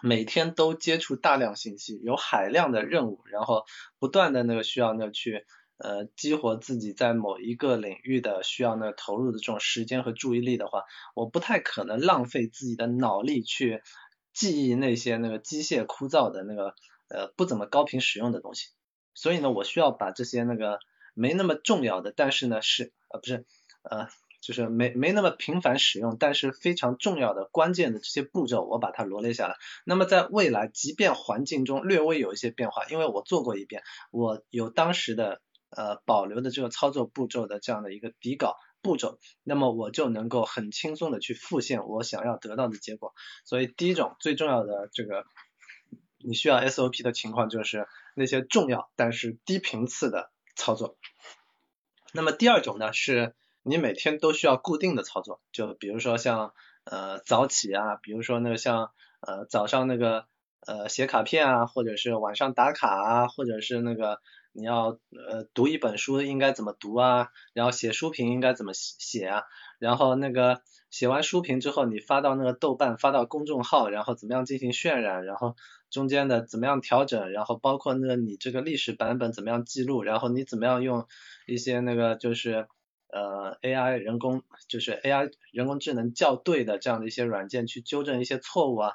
[0.03, 3.65] 每天都接触大量信息，有海量的任务，然后
[3.99, 5.45] 不断的那个需要那去
[5.77, 10.85] 呃激活自己在某一个领域的需要那投入的这种时间和注意力的话，
[11.15, 13.83] 我不太可能浪费自己的脑力去
[14.33, 16.75] 记忆那些那个机械枯燥的那个
[17.09, 18.69] 呃不怎么高频使用的东西。
[19.15, 20.79] 所以呢，我需要把这些那个
[21.15, 23.47] 没那么重要的，但是呢是呃不是
[23.83, 24.09] 呃。
[24.49, 29.57] 就是没没那么频繁使用，但是非常重要的关键的这些步骤，我把它罗列下来。
[29.85, 43.13] 那么在未来，即便环境中略微有一些变化，因为我做过一遍，我有当时的呃保留的这个操作步骤的这样的一个底稿步骤，那么我就能够很轻松的去复现我想要得到的结果。
[43.45, 45.27] 所以第一种最重要的这个
[46.25, 50.97] 你需要 SOP 的情况就是那些重要但是低频次的操作。
[52.15, 53.35] 那么第二种呢是。
[53.69, 56.55] 你每天都需要固定的操作，就比如说像
[56.85, 58.91] 呃早起啊，比如说那个像
[59.21, 60.25] 呃早上那个
[60.67, 64.21] 呃写卡片啊，或者是晚上打卡啊，或者是那个
[64.53, 69.43] 你要呃读一本书应该怎么读啊，然后写书评应该怎么写啊，
[69.79, 75.57] 然后那个写完书评之后你发到那个豆瓣发到公众号，然后怎么样进行渲染，然后
[75.91, 81.07] 中间的怎么样调整，然后包括那个你这个历史版本怎么样记录，然后你怎么样用
[81.47, 82.67] 一些那个就是。
[83.11, 88.93] 呃，AI 人工就是 AI 人工智能校对的这样的一些软件去纠正一些错误啊，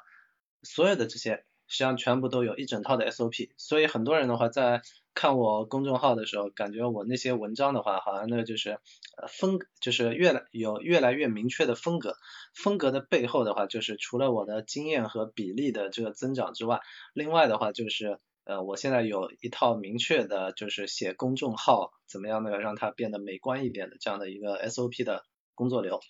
[0.62, 4.82] 所有的这些实际上全部都有一整套的 SOP，所以很多人的话在
[5.14, 8.78] 看我公众号的时候，感觉我那些文章的话，好像那就是
[9.16, 12.16] 呃风就是越来有越来越明确的风格，
[12.54, 16.80] 风格的背后的话就是除了我的经验和比例的这个增长之外，
[17.14, 18.20] 另外的话就是。
[18.44, 25.24] 呃，我现在有一套明确的，就是写公众号怎么样呢，让它变得美观一点的这样的一个 SOP 的
[25.54, 26.00] 工作流。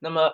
[0.00, 0.32] 那么，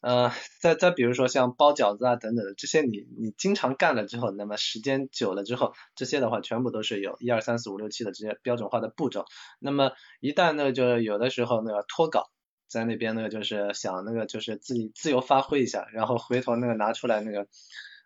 [0.00, 0.32] 呃，
[0.62, 9.26] 再再比如说像包饺子啊等等的这些，你你经常干了之后，那么时间久了之后，这些的话全部都是有一二三四五六七的这些标准化的步骤。
[9.58, 12.30] 那么一旦呢，就有的时候那个脱稿，
[12.66, 17.46] 在那边呢就是想那个就是自己自由发挥一下，然后回头那个拿出来那个。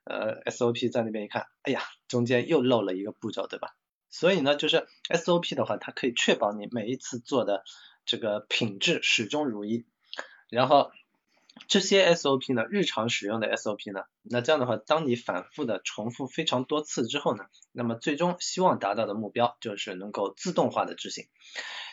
[0.08, 3.76] 呃，SOP 在那边一看，哎呀，中间又漏了一个步骤，对吧？
[4.08, 7.62] 所以呢，就是 SOP 的话，它可以确保你每一次做的
[8.06, 9.84] 这个品质始终如一。
[10.48, 10.90] 然后
[11.66, 21.26] 这些 SOP 呢，日常使用的 SOP 呢，那这样的话，当你反复的重复非常多次之后呢，那么最终希望达到的目标就是能够自动化的执行。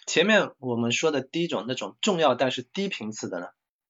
[0.08, 3.48] 前面我们说的第一种那种重要但是低频次的呢？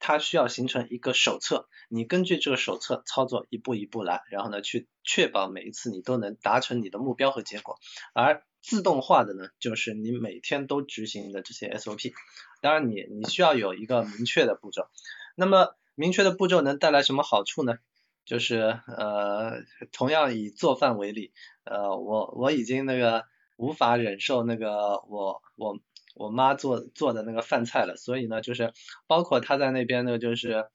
[0.07, 7.79] 它需要形成一个手册，你根据这个手册操作一步一步来，然后呢去确保每一次你都能达成你的目标和结果。
[8.13, 12.13] 而自动化的呢，就是你每天都执行的这些 SOP。
[12.61, 14.87] 当然你你需要有一个明确的步骤。
[15.35, 17.73] 那么明确的步骤能带来什么好处呢？
[18.25, 21.33] 就是呃，同样以做饭为例，
[21.63, 23.23] 呃，我我已经那个
[23.55, 25.79] 无法忍受那个我我。
[26.16, 28.72] 我妈做做的那个饭菜了，所以呢，就是
[29.05, 30.66] 包括她在那边呢，就是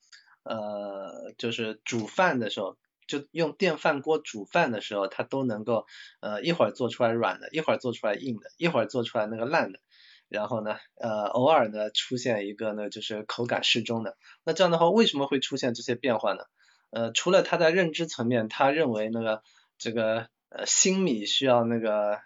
[0.45, 2.77] 呃，就是煮饭的时候，
[3.07, 5.87] 就用电饭锅煮饭的时候，她都能够
[6.21, 9.81] 呃一会儿做出来软的，一会儿做出来硬的，一会儿做出来那个烂的，
[10.29, 14.19] 然后呢，呃，偶尔呢出现一个呢就是口感适中的。
[14.45, 16.45] 那这样的话，为什么会出现这些变化呢？
[16.91, 19.43] 呃，除了她在认知层面，她认为那个
[19.79, 22.19] 这个呃新米需要那个。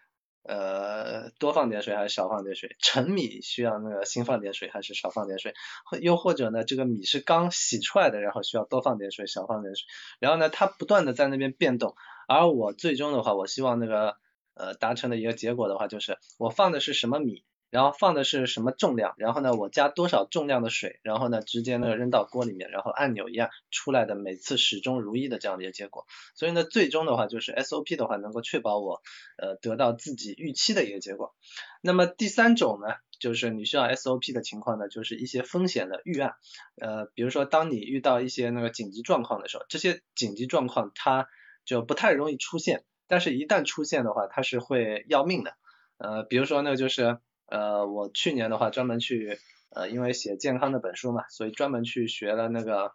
[0.46, 2.76] 呃，多放点水还是少放点水？
[2.78, 5.54] 陈米需要那个新放点水还是少放点水？
[6.02, 9.86] 又或者呢，这个米是刚洗出来的，然后需要多放点水，少放点水？
[10.18, 11.94] 然后呢，它不断的在那边变动，
[12.28, 14.16] 而我最终的话，我希望那个
[14.52, 17.42] 呃达成的一个结果的话，就是我放的是什么米？
[17.74, 26.06] 然后放的是什么重量，然后呢，我加多少重量的水，然后呢，直接呢扔到锅里面，然后按钮一按出来的每次始终如一的这样的一个结果。
[26.36, 29.02] 所以呢，最终的话就是 SOP 的话能够确保我
[29.38, 31.34] 呃得到自己预期的一个结果。
[31.82, 36.36] 那么第三种呢，就是你需要 SOP 的情况呢，就是一些风险的预案。
[36.80, 41.26] 呃，比如说当你遇到一些那个紧急状况的时候，这些紧急状况它
[41.64, 45.56] 就不太容易出现，但是一旦出现的话，它是会要命的。
[45.98, 47.18] 呃，比如说呢，就是。
[47.46, 49.38] 呃，我去年的话专门去，
[49.70, 52.92] 呃，因为写健康的本书嘛，所以专门去学了那个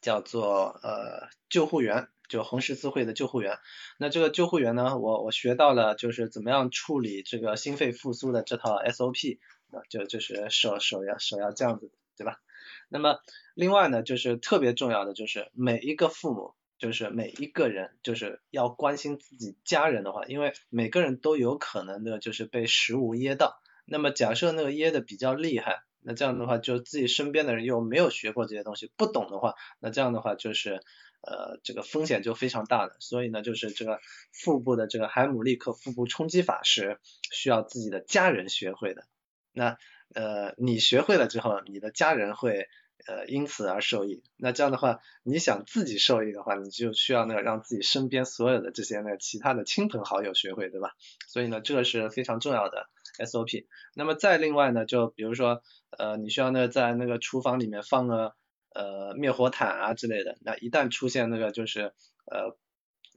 [0.00, 3.58] 叫做呃救护员就红十字会的救护员。
[3.98, 9.38] 那这个救护员呢，我我学到了就是怎么样处理这个心肺复苏的这套 SOP，
[9.70, 12.40] 啊，就就是手手要手要这样子，对吧？
[12.88, 13.20] 那么
[13.54, 23.62] 另外呢，就是特别重要的就是每一个父母，就是每一个人，就是要关心自己家人的话，因为每个人都有可能的就是被食物噎到。
[23.84, 30.80] 那么假设那个噎的比较厉害，那这样的话就自己身边的人又没有学过这些东西，不懂的话，那这样的话就是
[31.20, 32.96] 呃这个风险就非常大了。
[32.98, 34.00] 所以呢，就是这个
[34.32, 36.98] 腹部的这个海姆立克腹部冲击法是
[37.30, 39.04] 需要自己的家人学会的。
[39.52, 39.76] 那
[40.14, 42.66] 呃你学会了之后，你的家人会。
[43.06, 44.22] 呃，因此而受益。
[44.36, 50.92] 那这样的话，你想自己受益的话，你就需要那个让自己身边所有的这些那个其他的亲朋好友学会，对吧？
[51.28, 52.88] 所以呢，这个是非常重要的
[53.18, 53.66] SOP。
[53.94, 55.62] 那么再另外呢，就比如说，
[55.98, 58.34] 呃，你需要呢在那个厨房里面放个
[58.74, 60.38] 呃灭火毯啊之类的。
[60.40, 61.92] 那一旦出现那个就是
[62.30, 62.56] 呃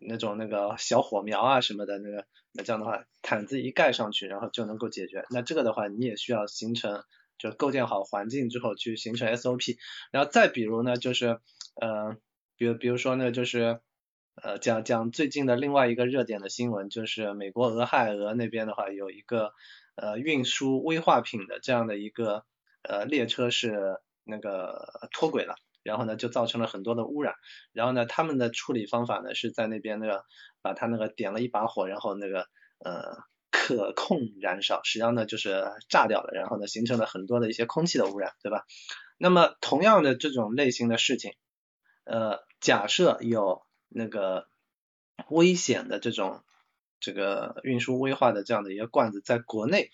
[0.01, 5.25] 那种那个小火苗啊什么的那个，那这样的话，毯子一盖上去，然后就能够解决。
[5.29, 7.03] 那这个的话，你也需要形成。
[7.38, 9.77] 就构建好环境之后去形成 SOP，
[10.11, 11.39] 然后再比如呢，就是
[11.79, 12.15] 呃，
[12.55, 13.81] 比如比如说呢，就是
[14.41, 19.51] 呃讲讲最近的另外一个热点的新闻，就是美国俄亥俄那边的话有一个
[19.95, 22.45] 呃运输危化品的这样的一个
[22.81, 27.36] 呃列车是那个脱轨了，然后呢就造成了很多的污染，
[27.73, 30.23] 然后呢他们的处理方法呢是在那边那个
[30.61, 32.47] 把它那个点了一把火，然后那个
[32.79, 33.23] 呃。
[33.66, 38.63] 可控燃烧，实际上呢就是炸掉了，然后呢形成了很多的一些空气的污染，对吧？
[39.18, 41.34] 那么同样的这种类型的事情，
[42.03, 44.45] 呃，假设有那个
[45.30, 46.43] 危险的这种
[46.99, 49.89] 这个运输危化的这样的一个罐子在国内，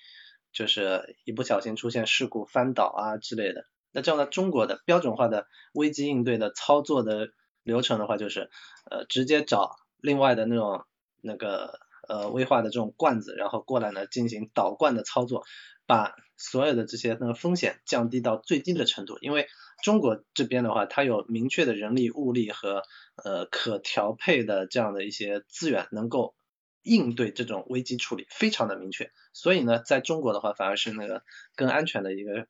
[0.52, 7.30] 就是一不小心出现事故翻倒啊之类的，那这样的中国的标准化的危机应对的操作的
[7.64, 8.50] 流程的话，就是
[8.90, 10.84] 呃直接找另外的那种
[11.22, 11.80] 那个。
[12.12, 15.46] 呃，危化的这种罐子，然后过来呢进行倒罐的操作，
[15.88, 19.18] 把所有的这些那个风险降低到最低的程度。
[19.22, 19.48] 因为
[19.82, 22.84] 中国这边的话，它有明确的人力、物力和
[23.24, 26.36] 呃可调配的这样的一些资源，能够
[26.84, 29.10] 应对这种危机处理，非常的明确。
[29.32, 31.24] 所以呢，在中国的话，反而是那个
[31.56, 32.46] 更安全的一个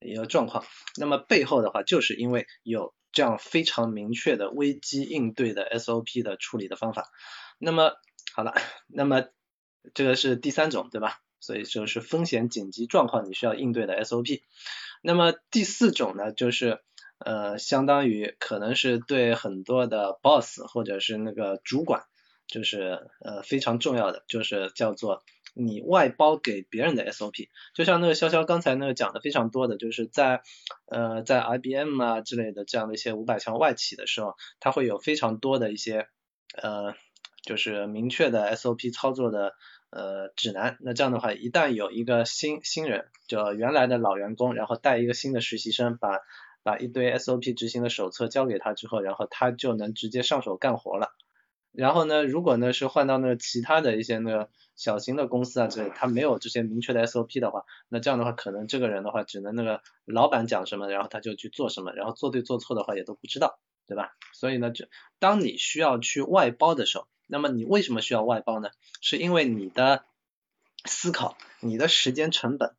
[0.00, 0.64] 一个状况。
[0.96, 7.10] 那么背后的话，就是因为有这样非常明确的危机应对的 SOP 的处理的方法。
[7.58, 7.92] 那么
[8.34, 8.54] 好了，
[8.86, 9.24] 那么
[9.94, 11.20] 这个是第三种，对吧？
[11.38, 14.42] 所以就是风险紧急状况你需要应对的 SOP。
[15.02, 16.80] 那么第四种呢，就是
[17.18, 22.04] 呃，相当于可能是对很多的 boss 或者是那个主管，
[22.46, 27.48] 就是呃非常重要的，就是叫做你外包给别人的 SOP。
[27.74, 30.42] 就像那个潇潇刚才那个讲的非常多的，就是在
[30.86, 36.06] 呃在 IBM 啊之类的这样的一些五百强外企的时候，它会有非常多的一些
[36.54, 36.94] 呃。
[37.42, 39.54] 就是明确的 SOP 操作的
[39.90, 46.20] 呃指南，那这样的话，一旦有一个新新人，就原来的老员工，然后带一个新的实习生，把
[46.62, 51.08] 把一堆 SOP 执行的手册交给他之后，然后他就能直接上手干活了。
[51.72, 64.12] 然后呢，如果呢是换到那个其他的一些那个小型的公司啊之类，他没有这些明确的 SOP 的话，那这样的话，可能这个人的话，只能那个老板讲什么，然后他就去做什么，然后做对做错的话也都不知道，对吧？
[64.34, 64.84] 所以呢，就
[65.18, 68.68] 当你需要去外包的时候，那么你为什么需要外包呢？
[69.00, 70.04] 是因为你的
[70.84, 72.76] 思考，你的时间成本，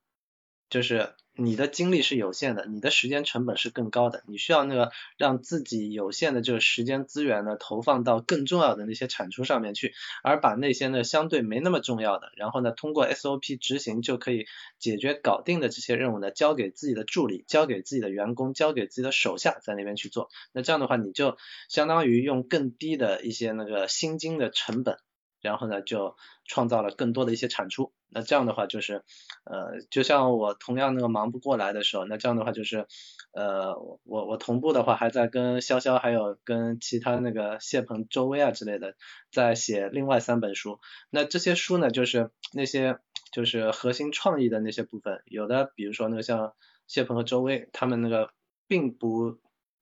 [0.70, 14.46] 就是你的精力是有限的，你的时间成本是更高的，你需要那个让自己有限的这个时间资源呢，投放到更重要的那些产出上面去，而把那些呢相对没那么重要的，然后呢通过 SOP 执行就可以
[14.78, 20.30] 解决搞定的这些任务呢，交给自己的助理，交给自己的员工，交给自己的手下在那边去做。
[20.52, 24.98] 那这样的话，你就相当于用更低的一些那个薪金的成本。
[25.44, 26.16] 然后呢，就
[26.46, 27.94] 创造了更多的一些产出。
[28.10, 29.04] 那这样的话，就是
[29.44, 32.88] 呃，就像我同样那个忙不过来的时候，那这样的话就是，
[33.34, 38.96] 呃，我我同步的话还在跟潇潇还有跟其他那个谢鹏、周薇啊之类的
[39.32, 40.80] 在写另外三本书。
[41.10, 43.00] 那这些书呢，就是那些
[43.32, 46.54] 就是核心创意的那些部分，有的比如说那个像
[46.88, 48.32] 谢鹏和周薇，他们那个
[48.68, 49.40] 并不。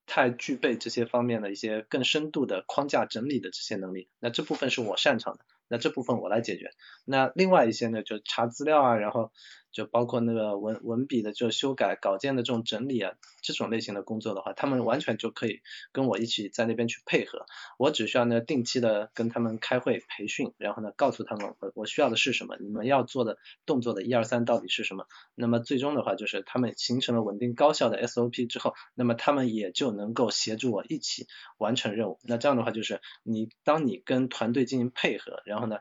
[0.07, 6.69] 太具备这些方面的一些更深度的框架整理的这些能力，那这部分是我擅长的，那这部分我来解决。
[7.05, 9.31] 那另外一些呢，就查资料啊，然后
[9.71, 15.61] 就包括那个文文笔的就修改稿件的这种整理啊，这种类型的工作的话，他们完全就可以
[15.91, 17.45] 跟我一起在那边去配合，
[17.77, 25.05] 我只需要呢定期的跟他们开会培训，然后呢告诉他们我我需要的是什么，你们要做的动作的一二三到底是什么，
[25.35, 35.77] 那么最终的话就是他们形成了稳定高效的 SOP 之后，那么他们也就能够协助我一起完成任务，那这样的话就是你当你跟团队进行配合，然后呢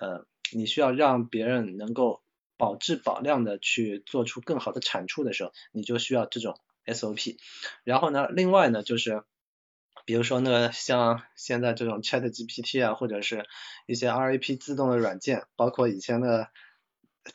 [0.00, 2.22] 呃你需要让别人能够
[2.56, 7.36] 保质保量的去做出更好的产出的时候，你就需要这种 SOP。
[7.84, 9.24] 然后呢，另外呢，就是
[10.04, 13.46] 比如说呢，像现在这种 Chat GPT 啊，或者是
[13.86, 16.48] 一些 RAP 自动的软件，包括以前的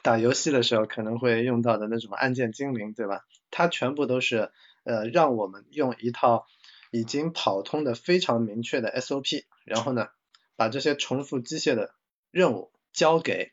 [0.04, 3.26] 打游戏的时候可能会用到的那种按键精灵，对吧？
[3.50, 4.52] 它全部都是
[4.84, 6.46] 呃让我们用一套
[6.92, 10.10] 已经跑通的非常明确的 SOP，然后呢，
[10.56, 11.96] 把这些重复机械的
[12.30, 13.52] 任务交给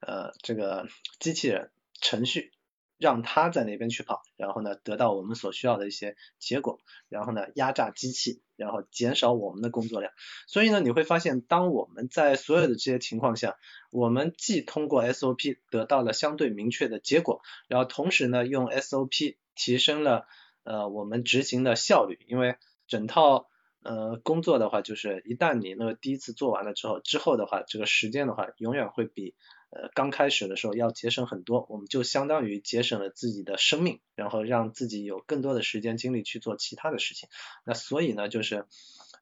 [0.00, 0.88] 呃，这个
[1.18, 1.70] 机器人
[2.00, 2.52] 程序，
[2.98, 10.12] 让它在那边去跑，然后呢，得到我们所需要的一些结果，然后呢，压榨机器，然后减少我们的工作量。
[10.46, 13.56] 所以呢，你会发现，当我们在所有的这些情况下，
[13.90, 20.26] 我们既通过 SOP 得到了相对明确的结果，然后同时呢，用 SOP 提升了
[20.64, 23.48] 呃我们执行的效率，因为整套
[23.82, 29.34] 呃工作的话，就是一旦你那个第一次做完了之后，之后的话，这个时间的话，永远会比
[29.70, 37.28] 呃，刚开始的时候要节省很多，我们就相当于节省了自己的生命，然后让自己有更多的时间精力去做其他的事情。
[37.64, 38.64] 那所以呢，就是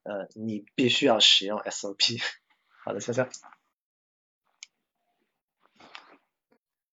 [0.04, 2.22] 呃，你必须要使用 SOP。
[2.84, 3.28] 好的，潇潇。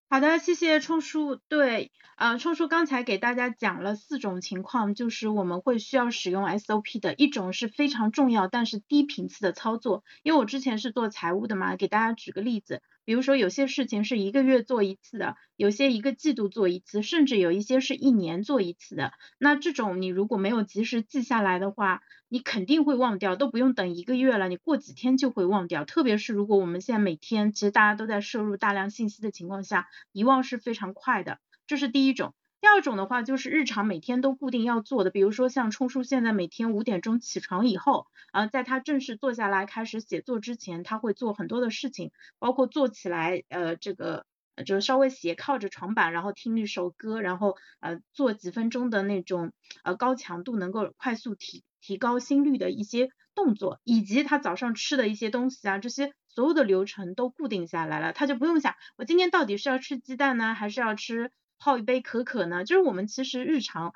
[0.09, 1.35] 好的，谢谢冲叔。
[1.35, 10.03] 对，呃，冲叔刚才给大家讲了四种情况，就是我们会需要使用 SOP 的一种是非常重要但是低频次的操作。
[10.23, 12.81] 因为我之前是做财务的嘛，给大家举个例子。
[13.05, 19.13] 比如说有些事情是一个月做一次的，有些一个季度做一次，甚至有一些是一年做一次的。
[19.37, 25.85] 那这种你如果没有及时记下来的话，你肯定会忘掉，都不用等一个月了，你过几天就会忘掉。
[25.85, 31.39] 特别是如果我们现在每天其实大家都在摄入大量信息的情况下，遗忘是非常快的。
[31.67, 32.33] 这是第一种。
[32.63, 44.25] 第二种的话就是日常每天都固定要做的，比如说像冲叔现在每天五点钟起床以后，啊，在他正式坐下来开始写作之前，他会做很多的事情，包括坐起来，呃，这个
[44.65, 49.51] 就是稍微斜靠着床板，然后听一首歌，然后呃做几分钟的那种
[49.83, 61.29] 呃高强度能够快速提提高心率的一些动作，以及他早上吃的一些东西啊，这些所有的流程都固定下来了，他就不用想我今天到底是要吃鸡蛋呢，还是要吃。
[61.63, 63.93] 泡一杯可可呢，就是我们其实日常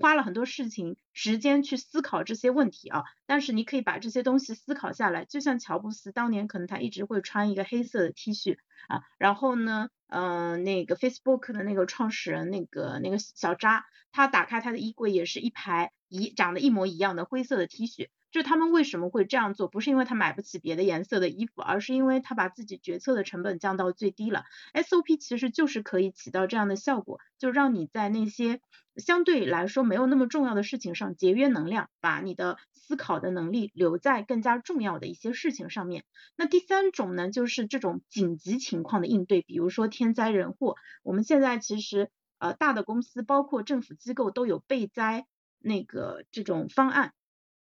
[0.00, 8.56] 花了很多事情时间去思考这些问题啊，但是你可以把这些东西思考下来，就像乔布斯当年可能他一直会穿一个黑色的 T 恤
[8.88, 18.08] 啊，然后呢，嗯，那个 Facebook 的那个创始人那个那个小扎，他打开他的衣柜也是一排一长得一模一样的灰色的 T 恤。
[18.34, 19.68] 就他们为什么会这样做？
[19.68, 24.42] 不是因为他买不起别的颜色的衣服，而是因为他把自己决策的成本降到最低了。
[24.72, 28.60] SOP 其实就是可以起到这样的效果，就让你在那些
[28.96, 36.02] 相对来说没有那么重要的事情上节约能量，把你的思考的能力留在更加重要的一些事情上面。
[36.36, 40.74] 那第三种呢，就是这种紧急情况的应对，比如说天灾人祸。
[41.04, 45.24] 我们现在其实呃大的公司，包括政府机构都有备灾
[45.60, 47.12] 那个这种方案。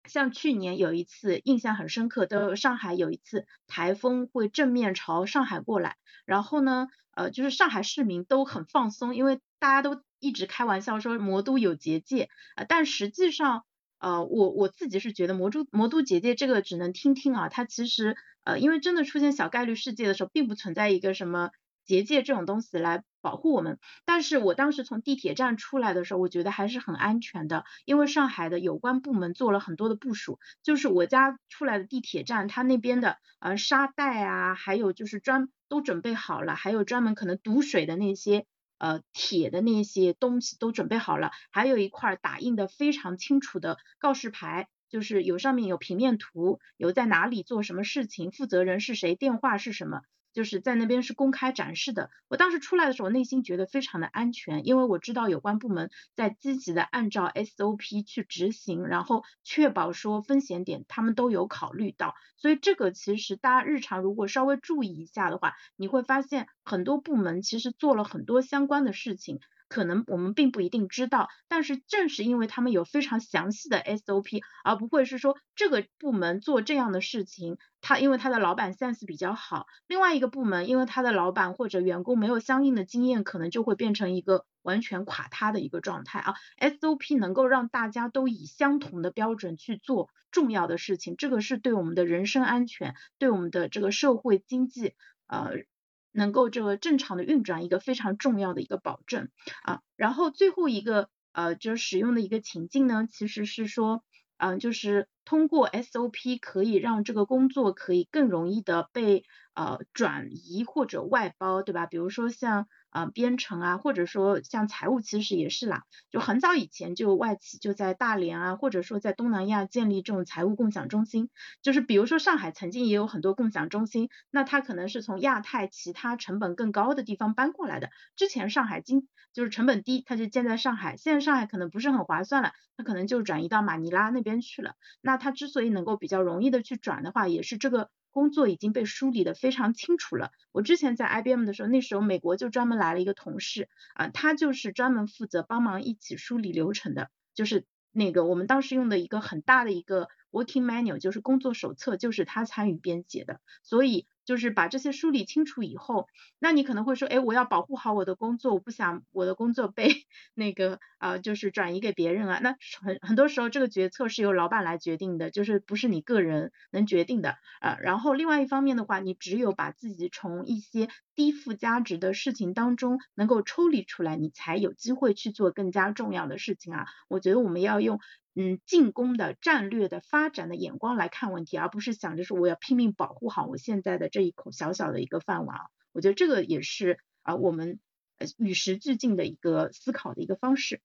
[0.09, 13.64] 像去年有一次印象很深刻的上海有一次台风会正面朝上海过来，然后呢，呃，就是上海市民都很放松，因为大家都一直开玩笑说魔都有结界，呃，但实际上，
[13.98, 21.50] 呃，我我自己是觉得魔都魔都结界这个只能听听啊，它其实，呃，因为真的出现小概率事件的时候，并不存在一个什么。
[21.85, 38.47] 结界这种东西来保护我们，但是我当时从地铁站出来的时候，我觉得还是很安全的，因为上海的有关部门做了很多的部署，就是我家出来的地铁站，它那边的呃沙袋啊，还有就是专都准备好了，还有专门可能堵水的那些
[38.78, 50.03] 呃铁的那些东西都准备好了，还有一块打印的非常清楚的告示牌，就是有上面有平面图，有在哪里做什么事情，负责人是谁，电话是什么。
[50.33, 52.11] 就是在那边是公开展示的。
[52.28, 62.14] 我当时出来的时候，内心觉得非常的安全，因为我知道有关部门在积极的按照 SOP 去执行，然后确保说风险点他们都有考虑到。
[62.37, 69.41] 所以这个其实大家日常如果稍微注意一下的话，你会发现很多部门其实做了很多相关的事情。
[69.72, 86.34] 可能我们并不一定知道，但是正是因为他们有非常详细的 SOP，而不会是说这个部门做这样的事情，他因为他的老板 sense 比较好，另外一个部门因为他的老板或者员工没有相应的经验，可能就会变成一个完全垮塌的一个状态啊。
[86.60, 94.92] SOP 能够让大家都以相同的标准去做重要的事情，这个是对我们的人身安全，对我们的这个社会经济
[95.26, 95.64] 呃。
[96.12, 99.28] 能够这个正常的运转一个非常重要的一个保证
[99.64, 104.02] 啊，然后最后一个呃就是使用的一个情境呢，其实是说
[104.38, 111.86] 嗯就是通过 SOP 可以让这个工作可以更容易的被呃转移或者外包，对吧？
[111.86, 112.66] 比如说像。
[112.93, 115.84] 啊，编程啊，或者说像财务，其实也是啦。
[116.11, 121.30] 就很早以前就外企就在大连啊，或者说在东南亚建立这种财务共享中心。
[121.62, 127.88] 就是比如说上海曾经也有很多共享中心，那它可能是从亚太其他成本更高的地方搬过来的。
[128.14, 130.99] 之前上海经就是成本低，它就建在上海。
[130.99, 134.74] 现在上海可能不是很划算了，它可能就转移到马尼拉那边去了。
[135.01, 137.88] 那它之所以能够比较容易的去转的话，也是这个。
[138.12, 140.30] 工作已经被梳理的非常清楚了。
[140.52, 154.07] 我之前在 IBM 的时候，那时候美国就专门来了一个同事啊，他就是专门负责帮忙一起梳理流程的，就是那个我们当时用的一个很大的一个 Working Manual，就是工作手册，就是他参与编写的，所以。
[154.24, 156.07] 就是把这些梳理清楚以后，
[156.39, 159.89] 那你可能会说，哎，我要保护好我的工作，我不想我的工作被
[160.35, 162.39] 那个啊，就是转移给别人啊。
[162.41, 167.76] 那很很多时候这个决策是由老板来决定的，就是不是你个人能决定的啊。
[167.80, 176.87] 然后另外一方面的话，你只有把自己从一些低附加值的事情当中能够抽离出来，你才有机会去做更加重要的事情啊。
[177.09, 177.99] 我觉得我们要用。
[178.35, 185.59] 嗯，进攻的战略的发展的眼光来看问题，而不是想着说我要拼命保护好我现在的这一口小小的一个饭碗。
[185.93, 187.78] 我觉得这个也是啊，我们
[188.18, 190.80] 呃与时俱进的一个思考的一个方式。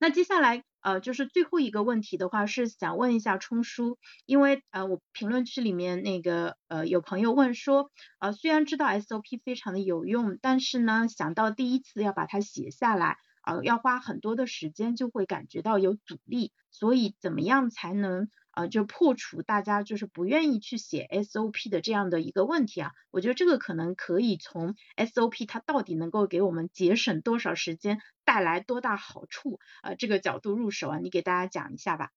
[0.00, 7.90] 那接下来呃就是最后一个问题的话，是想问一下冲叔，因为呃我评论区里面那个呃有朋友问说，
[8.20, 13.18] 呃虽然知道 SOP 非常的有用，但是呢想到第一次要把它写下来。
[13.48, 22.92] 呃，要花很多的时间，就会感觉到有阻力，所以怎么样才能呃就破除大家就是不愿意去写 SOP 的这样的一个问题啊？
[23.10, 32.10] 我觉得这个可能可以从 SOP 它到底能够给我们节省多少时间，带来多大好处呃这个角度入手啊，你给大家讲一下吧。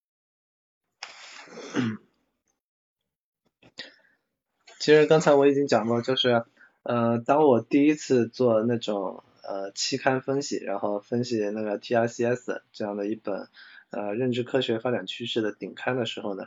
[4.80, 6.44] 其实刚才我已经讲过，就是
[6.84, 9.24] 呃当我第一次做那种。
[9.52, 13.49] 呃，期刊分析，然后分析那个 TRCS 这样的一本
[13.89, 16.45] 呃认知科学发展趋势的顶刊的时候呢，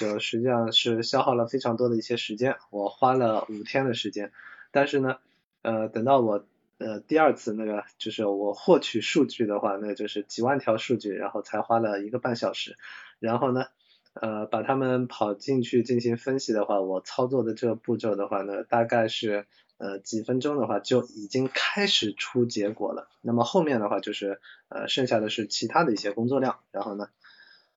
[0.00, 4.32] 就实际上是消耗了非常多的一些时间，我花了五天的时间，
[4.70, 5.18] 但是呢，
[5.60, 6.46] 呃，等到我
[6.78, 12.78] 呃第二次那个就是我获取数据的话，那就是几万条数据，然后才花了一个半小时，
[13.18, 13.66] 然后呢，
[14.14, 19.44] 呃，把它们跑进去进行分析的话，我操作的这个步骤的话呢，大概是。
[19.78, 23.08] 呃，几分钟的话就已经开始出结果了。
[23.20, 26.60] 那么后面的话就是呃，剩下的是其他的一些工作量。
[26.70, 27.08] 然后呢，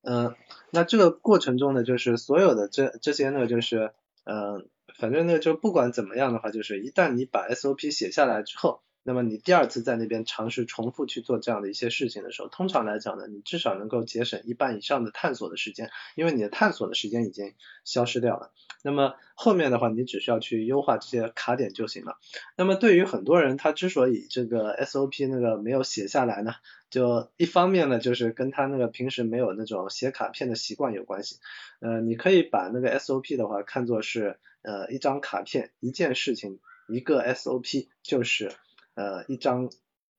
[0.02, 0.36] 嗯，
[0.72, 3.92] 那这个过程中呢，就是所有的这这些呢，就是
[4.24, 8.82] 嗯，反正呢，就不管怎么样的话，就是一旦你把 SOP 写下来之后。
[9.04, 18.52] 那么你第二次在那边尝试重复去做这样的一些事情的时候，通常来讲呢，你至少能够节省一半以上的探索的时间，因为你的探索的时间已经消失掉了。
[18.84, 22.18] 那么后面的话，你只需要去优化这些卡点就行了。
[22.56, 26.54] 那么对于很多人，他之所以这个 SOP 那个没有写下来呢，
[26.90, 31.38] 就一方面呢，就是跟他那个平时没有那种写卡片的习惯有关系。
[31.80, 38.52] 呃，你可以把那个 SOP 的话看作是呃一张卡片，一件事情一个 SOP 就是。
[39.00, 39.70] 呃，一张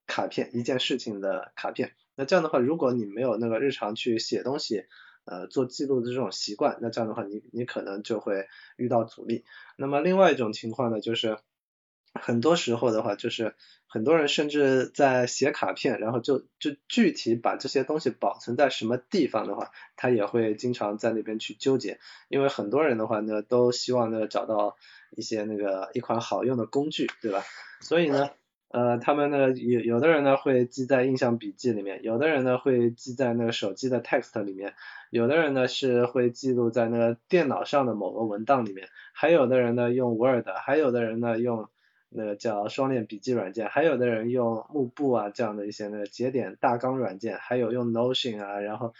[0.07, 1.93] 卡片，一件事情的卡片。
[2.15, 4.87] 那这样的话，如果你没有那个日常去写东西，
[5.27, 9.45] 呃，做记录的这种习惯，那这样的话，你你可能就会遇到阻力。
[9.77, 11.37] 那么另外一种情况呢，就是
[12.15, 13.55] 很多时候的话，就是
[13.87, 22.01] 很多人甚至在写卡片，然后就就具体把这些东西保存在什么地方的话，他也会经常在那边去纠结。
[22.31, 24.79] 因为很多人的话呢，都希望呢找到
[25.11, 27.45] 一些那个一款好用的工具，对吧？
[27.83, 28.31] 所以呢。
[28.73, 34.75] 呃，他们呢有有的人呢会记在印象笔记里面，有的人呢会记在那个手机的 text 里面，
[35.11, 41.69] 有的人呢是会记录在那个电脑上的某个文档里面，还有的人呢用 Word，还有的人呢用
[42.11, 48.95] 那个叫双链笔记软件，还有的人用幕布啊这样的一些那个节点大纲软件，还有用 Notion 啊，然后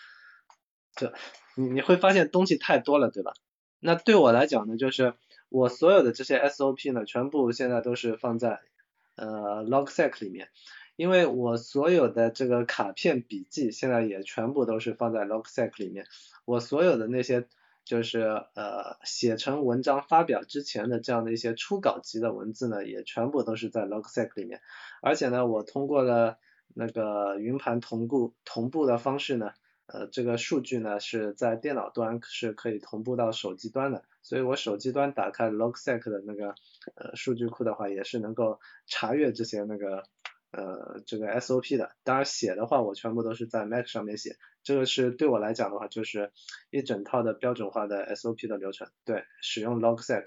[0.97, 1.13] 这
[1.55, 3.35] 你你会发现东西太多了，对吧？
[3.79, 5.15] 那对我来讲呢，就是
[5.49, 8.59] 我所有的这些 SOP 呢，全部现在都是放在。
[9.21, 10.49] 呃，Logseq 里面，
[10.97, 16.07] 因为我所有的这个卡片笔记现在也全部都是放在 Logseq 里面，
[16.47, 17.47] 我所有的那些
[17.85, 18.21] 就是
[18.55, 24.63] 呃写成文章发表之前的这样的一些初稿级的文字呢，也全部都是在 Logseq 里面，
[25.03, 26.39] 而且呢，我通过了
[26.75, 29.53] 那个云盘同步同步的方式呢，
[29.87, 36.55] 呃这个数据呢是在电脑端是可以同步到手机端的，所以我手机端打开 Logsec 的那个
[36.95, 40.05] 呃数据库的话，也是能够查阅这些那个。
[40.53, 46.33] 呃，这个 SOP 的，当然写的话，我全部都是在 Mac 上面写，这个是对我来讲的话，就是
[46.71, 48.89] 一整套的标准化的 SOP 的流程。
[49.05, 50.25] 对，使用 Logsec，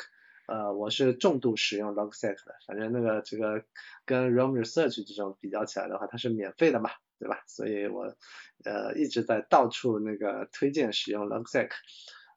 [0.47, 3.65] 呃，我是重度使用 Logsec 的，反正那个这个
[4.05, 7.43] 跟 Roam Research 这种比较起来的话，它是免费的嘛，对吧？
[7.45, 8.15] 所以我
[8.63, 11.69] 呃一直在到处那个推荐使用 Logsec。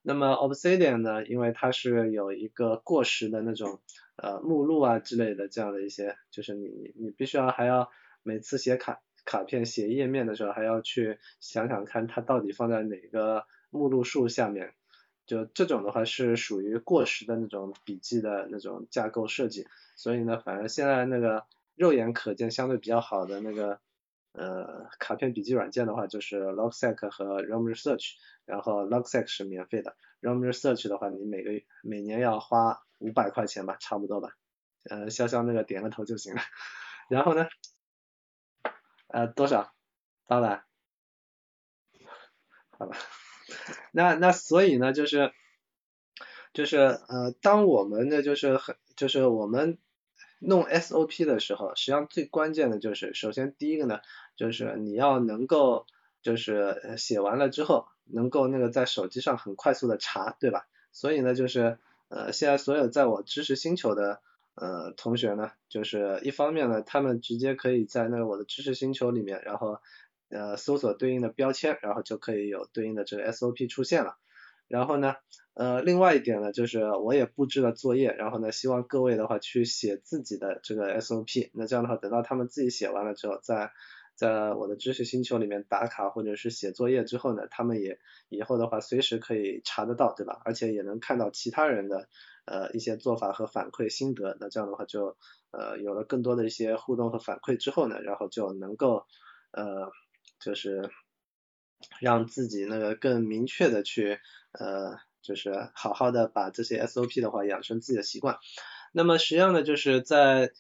[0.07, 3.81] 那么 Obsidian 呢，因为它是有一个过时的那种。
[4.19, 7.91] 呃，目录啊之类的这样的一些，就是你你你必须要还要
[8.23, 14.73] 每次写卡卡片写页面的时候，还要去想想看它到底放在哪个目录数下面，
[15.27, 21.45] 就这种的话是属于过时的那种笔记的那种架构设计，所以呢，反正现在那个
[21.75, 23.81] 肉眼可见相对比较好的那个
[24.37, 28.13] 呃卡片笔记软件的话，就是 Logseq 和 Roam Research，
[28.45, 32.83] 然后 Logseq 是免费的，Roam Research 的话你每个月每年要花。
[32.99, 34.31] 五百块钱吧，差不多吧，
[34.89, 36.41] 呃，潇潇那个点个头就行了。
[37.11, 37.47] 然后呢，
[39.09, 39.75] 呃，多少？
[40.25, 40.65] 八百？
[42.71, 42.97] 好吧。
[43.93, 45.31] 那那所以呢，就是
[46.55, 49.77] 就是呃，当我们的就是很就是我们
[50.39, 54.01] 弄 SOP 的时候，实际上最关键的就是，首先第一个呢，
[54.37, 55.87] 就是你要能够
[56.23, 60.67] 就是写完了之后，能够那个在手机上很快速的查，对吧？
[60.93, 61.79] 所以呢，就是。
[62.09, 64.21] 呃，现在所有在我知识星球的
[64.55, 69.81] 呃同学呢，就是一方面呢，他们直接可以在那个我的知识星球里面，然后
[70.29, 74.19] 呃搜索对应的标签，然后就可以有对应的这个 SOP 出现了。
[74.69, 75.17] 然后呢，
[75.55, 81.51] 呃，另外一点呢，就是我也布置了作业，然后呢，希望各位的话去写自己的这个 SOP。
[81.55, 83.73] 那这样的话，等到他们自己写完了之后，再
[84.17, 90.41] 在我的知识星球里面打卡或者是写作业之后呢，他们也以后的话随时可以查得到，对吧？
[90.45, 92.09] 而且也能看到其他人的
[92.47, 95.17] 呃一些做法和反馈心得，那这样的话就
[95.51, 99.05] 呃有了更多的一些互动和反馈之后呢，然后就能够
[99.53, 99.93] 呃
[100.41, 100.91] 就是
[102.01, 104.19] 让自己那个更明确的去
[104.53, 108.39] 呃就是好好的把这些 SOP 的话养成自己的习惯。
[108.93, 110.53] 那么实际上呢，就是在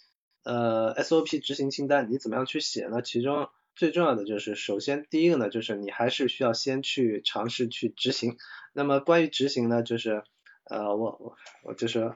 [0.46, 3.02] 呃，SOP 执行清单你怎么样去写呢？
[3.02, 8.36] 其中最重要的就是，首先第一个呢，就是你还是需要先去尝试去执行。
[8.72, 10.22] 那么关于执行呢，就是
[10.62, 12.14] 呃，我我我就是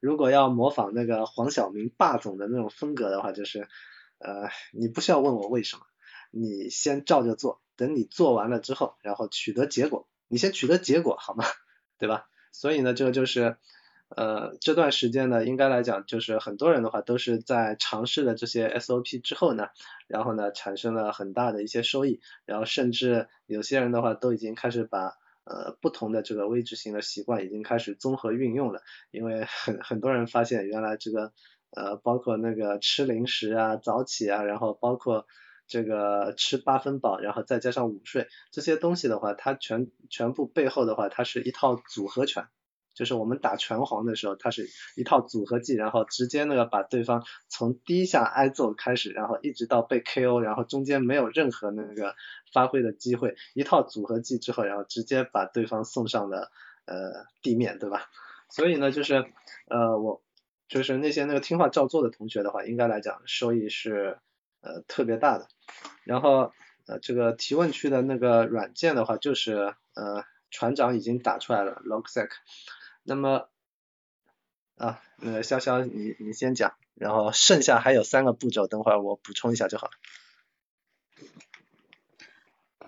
[0.00, 3.68] 如果要模仿那个黄晓明霸总的那种风格的话，就是
[4.18, 5.82] 呃，你不需要问我为什么，
[6.32, 11.44] 你先照着做，等你做完了之后，然后取得结果，你先取得结果好吗？
[11.96, 12.28] 对吧？
[12.50, 13.56] 所以呢，这个就是。
[14.08, 19.68] 呃，这段时间呢，应该来讲，就是很多人的话都是在尝试了这些 SOP 之后呢，
[20.06, 28.80] 然后呢，产生了很大的一些收益，然后甚至有些人的话都已经开始把呃不同的这个微执行的习惯已经开始综合运用了，
[29.10, 31.32] 因为很很多人发现原来这个
[31.76, 35.26] 呃包括那个吃零食啊、早起啊，然后包括
[35.66, 42.46] 这个吃八分饱，然后再加上午睡这些东西的话，它全全部背后的话，它是一套组合拳。
[42.98, 52.16] 就是我们打拳皇的时候，它是一套组合技，然后直接那个把对方从第一下挨揍开始，然后一直到被 KO，然后中间没有任何那个
[52.52, 56.50] 发挥的机会，一套组合技之后，然后直接把对方送上了
[56.86, 58.10] 呃地面，对吧？
[58.50, 59.26] 所以呢，就是
[59.68, 60.20] 呃我
[60.66, 64.18] 就是那些那个听话照做的同学的话，应该来讲收益是
[64.60, 65.46] 呃特别大的。
[66.02, 66.52] 然后
[66.88, 72.30] 呃这个提问区的那个软件的话，就是呃船长已经打出来了，Logseq。
[73.08, 73.48] 那么
[74.76, 79.92] 啊，那潇潇你你先讲，然后剩下还有三个步骤，等会儿我补充一下就好了。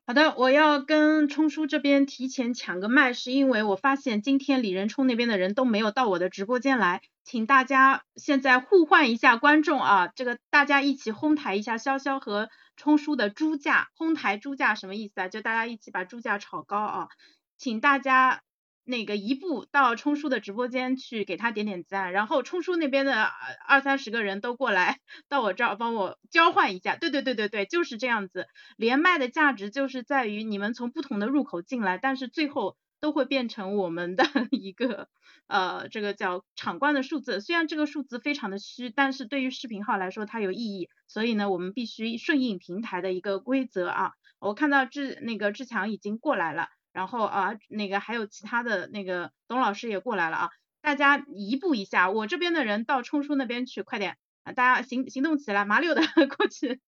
[0.07, 15.29] 好的，我要跟冲叔这边提前抢个麦，是因为我发现今天李仁冲那边的人都没有到我的直播间来，请大家现在互换一下观众啊，这个大家一起哄抬一下潇潇和冲叔的猪价，哄抬猪价什么意思啊？
[15.29, 17.09] 就大家一起把猪价炒高啊，
[17.57, 18.43] 请大家。
[18.91, 23.31] 那个一步到冲叔的直播间去给他点点赞，然后冲叔那边的
[23.67, 24.99] 二三十个人都过来
[25.31, 26.97] 到我这儿帮我交换一下。
[26.97, 28.47] 对对对对对，就是这样子。
[28.77, 35.09] 连麦的价值就是在于你们从不同的入口进来，但是最后都会变成我们的 一个
[35.47, 37.41] 呃这个叫场观的数字。
[37.41, 44.13] 虽然这个数字非常的虚，但是对于视频号来说它有意义，所以呢我们必须顺应平台的一个规则啊。
[44.41, 46.69] 我看到志那个志强已经过来了，
[47.01, 50.51] 然后啊那个还有其他的那个董老师也过来了啊，
[50.83, 56.03] 大家移步一下，我这边的人到冲叔那边去，快点啊，大家行行动起来，麻溜的
[56.37, 56.79] 过去。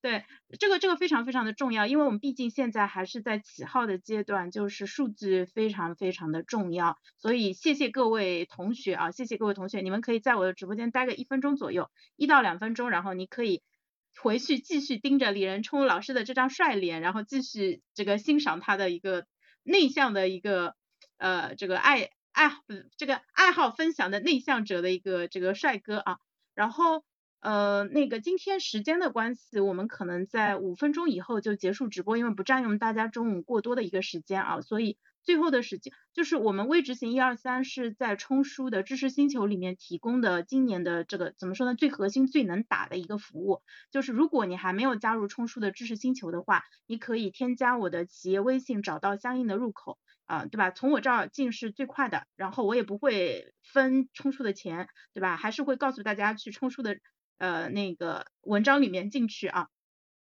[0.00, 0.24] 对，
[0.58, 13.60] 这个这个非常非常的重要，因为我们毕竟现在还是在起号的阶段，就是数据非常非常的重要，所以谢谢各位同学啊，谢谢各位同学，你们可以在我的直播间待个一分钟左右，一到两分钟，然后你可以
[14.16, 19.26] 回去继续盯着李仁冲老师的这张帅脸，然后继续这个欣赏他的一个
[19.62, 20.74] 内向的一个
[21.18, 22.52] 呃这个爱爱
[22.96, 26.18] 这个爱好分享的内向者的一个这个帅哥啊，
[26.54, 27.04] 然后。
[27.42, 50.70] 呃，那个今天时间的关系，我们可能在五分钟以后就结束直播，因为不占用大家中午过多的一个时间啊，所以最后的时间就是我们微执行一二三是在冲叔的知识星球里面提供的今年的这个怎么说呢，最核心最能打的一个服务，就是如果你还没有加入冲叔的知识星球的话，你可以添加我的企业微信，找到相应的入口啊，对吧？
[50.70, 55.36] 从我这儿进是最快的，然后我也不会分冲叔的钱，对吧？
[55.36, 56.98] 还是会告诉大家去冲叔的。
[57.38, 59.68] 呃，那个文章里面进去啊，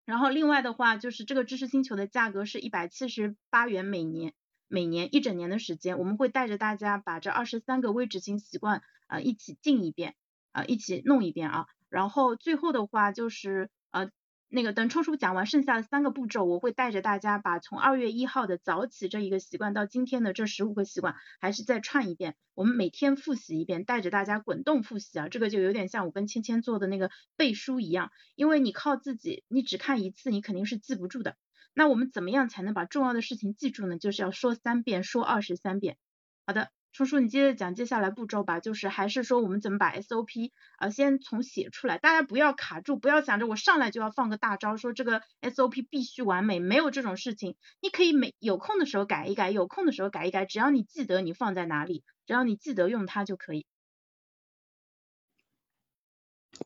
[0.05, 4.34] 然后另外的话就是这个知识星球的价格是一百七十八元每年，
[4.74, 10.15] 每年一整年的时间，我们会带着大家把这二十三个微执行习惯啊一起进一遍
[10.51, 14.09] 啊一起弄一遍啊，然后最后的话就是呃。
[14.55, 22.36] 那个等冲叔讲完剩下的三个步骤，我会带着大家把从二月一号的早起这一个习惯到今天的这十五个习惯，还是再串一遍。
[22.53, 28.11] 我们每天复习一遍，带着大家滚动复习啊，这个就有点像我跟芊芊做的那个背书一样。
[28.36, 31.36] 因为你靠自己，你只看一次，你肯定是记不住的。
[31.74, 33.97] 那我们怎么样才能把重要的事情记住呢？
[33.97, 35.97] 就是要说三遍，说二十三遍。
[36.45, 36.69] 好的。
[36.95, 53.65] 冲叔，你接着讲接下来步骤吧，就是还是说我们怎么把 SOP 啊先从写出来，大家不要卡住，不要想着我上来就要放个大招，说这个 SOP 必须完美，没有这种事情，你可以每有空的时候改一改，有空的时候改一改，只要你记得你放在哪里，只要你记得用它就可以。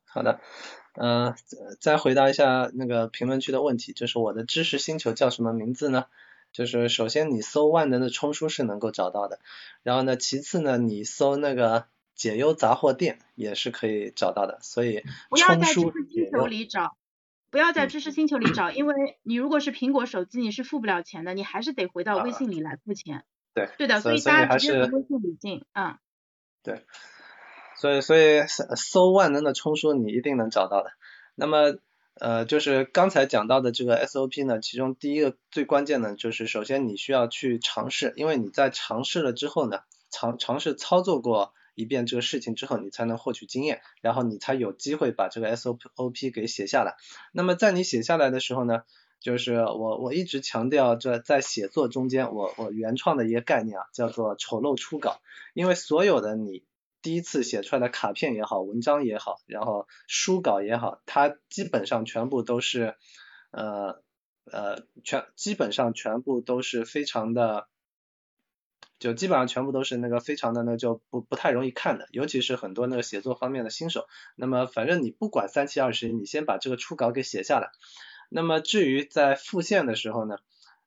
[0.04, 0.42] 好的，
[1.00, 1.36] 嗯，
[1.80, 6.06] 再回答一下那个评论区的问题，就是我的知识星球叫什么名字呢？
[6.52, 9.40] 就是首先你搜万能的冲书是能够找到的，
[9.84, 11.86] 然后呢，其次呢，你搜那个
[12.16, 16.98] 解忧杂货店也是可以找到的，所以不要在知识星球里找，
[17.52, 23.24] 不要在知识星球里找，因为你如果是苹果手机，你是付不了钱的，你还是得回到微信里来付钱。
[23.54, 25.98] 对，对的，所以大家直接从微信里进，嗯。
[26.64, 26.86] 对，
[27.80, 28.42] 所以所以
[28.76, 30.92] 搜万能的冲叔你一定能找到的，
[31.36, 31.78] 那么。
[32.20, 46.96] 呃，就是刚才讲到的这个 SOP 呢，其中第一个最关键的，就是首先你需要去尝试，因为你在尝试了之后呢，尝尝试操作过一遍这个事情之后，你才能获取经验，然后你才有机会把这个 SOP 给写下来。
[47.34, 48.82] 那么在你写下来的时候呢，
[49.20, 55.22] 就是我我一直强调这在写作中间，我我原创的一个概念啊，叫做丑陋初稿，
[55.54, 56.64] 因为所有的你。
[57.02, 62.96] 第一次写出来的卡片也好，文章也好，然后书稿也好，它基本上全部都是，
[63.52, 64.02] 呃
[64.52, 67.68] 呃，全基本上全部都是非常的，
[69.00, 74.08] 就基本上全部都是那个非常的那就不不太容易看的，尤其是很多那个写作方面的新手。
[74.36, 77.72] 那么反正你不管三七二十一，你先把这个初稿给写下来。
[78.30, 80.38] 那么至于在复现的时候呢？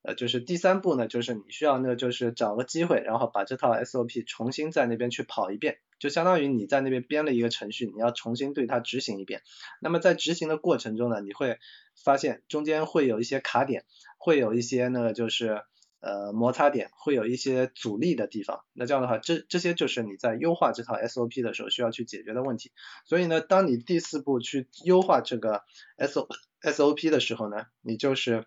[0.03, 9.43] 呃，就是第三步呢，就是你需要那个就是找个机会，然后把这套 SOP 重新在那边去跑一遍，就相当于你在那边编了一个程序，你要重新对它执行一遍。
[9.79, 11.59] 那么在执行的过程中呢，你会
[12.03, 13.85] 发现中间会有一些卡点，
[14.17, 15.65] 会有一些那个就是
[16.01, 18.65] 呃摩擦点，会有一些阻力的地方。
[18.73, 22.73] 那这样的话，这这些就是你在优化这套 SOP 的时候需要去解决的问题。
[23.05, 25.63] 所以呢，当你第四步去优化这个
[25.99, 26.27] SO
[26.63, 28.47] SOP 的时候呢，你就是。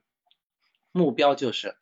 [0.94, 1.76] 目标就是，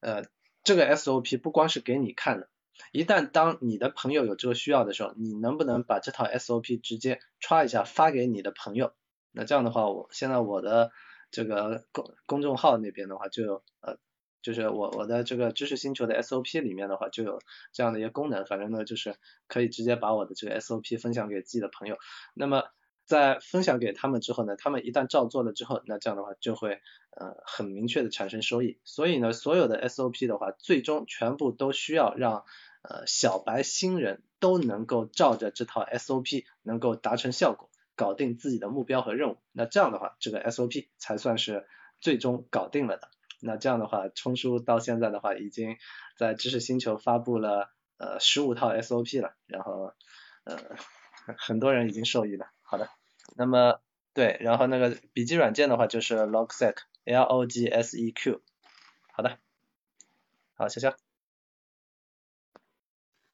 [0.00, 0.24] 呃，
[0.64, 2.50] 这个 SOP 不光是给你看的，
[2.92, 8.92] 一旦当你的朋友有这个需要的时候，你能不能把这套 SOP 直接歘一下发给你的朋友？
[9.30, 10.90] 那这样的话，我现在我的
[11.30, 13.98] 这个公公众号那边的话，就有呃，
[14.42, 17.40] 就是我我的这个知识星球的 SOP 里面的话，就有
[17.72, 21.96] 这样的一个功能，反正呢就是可以直接把我的这个 SOP 分享给自己的朋友。
[22.34, 22.64] 那么
[23.08, 28.78] 在分享给他们之后呢，他们一旦照做了之后，那这样的话就会呃很明确的产生收益。
[28.84, 32.44] 所以呢，所有的 SOP 的话，最终全部都需要让
[32.82, 39.38] 呃小白新人都能够照着这套 SOP 能够达成效果，搞定自己的目标和任务。
[39.52, 41.66] 那这样的话，这个 SOP 才算是
[42.00, 43.08] 最终搞定了的。
[43.40, 45.78] 那这样的话，冲叔到现在的话，已经
[46.18, 49.94] 在知识星球发布了呃十五套 SOP 了，然后
[50.44, 50.58] 呃
[51.38, 52.50] 很多人已经受益了。
[52.70, 52.90] 好的，
[53.34, 53.80] 那么
[54.12, 58.42] 对，然后那个笔记软件的话就是 Logsec，L O G S E Q。
[59.10, 59.38] 好的，
[60.54, 60.94] 好，谢谢。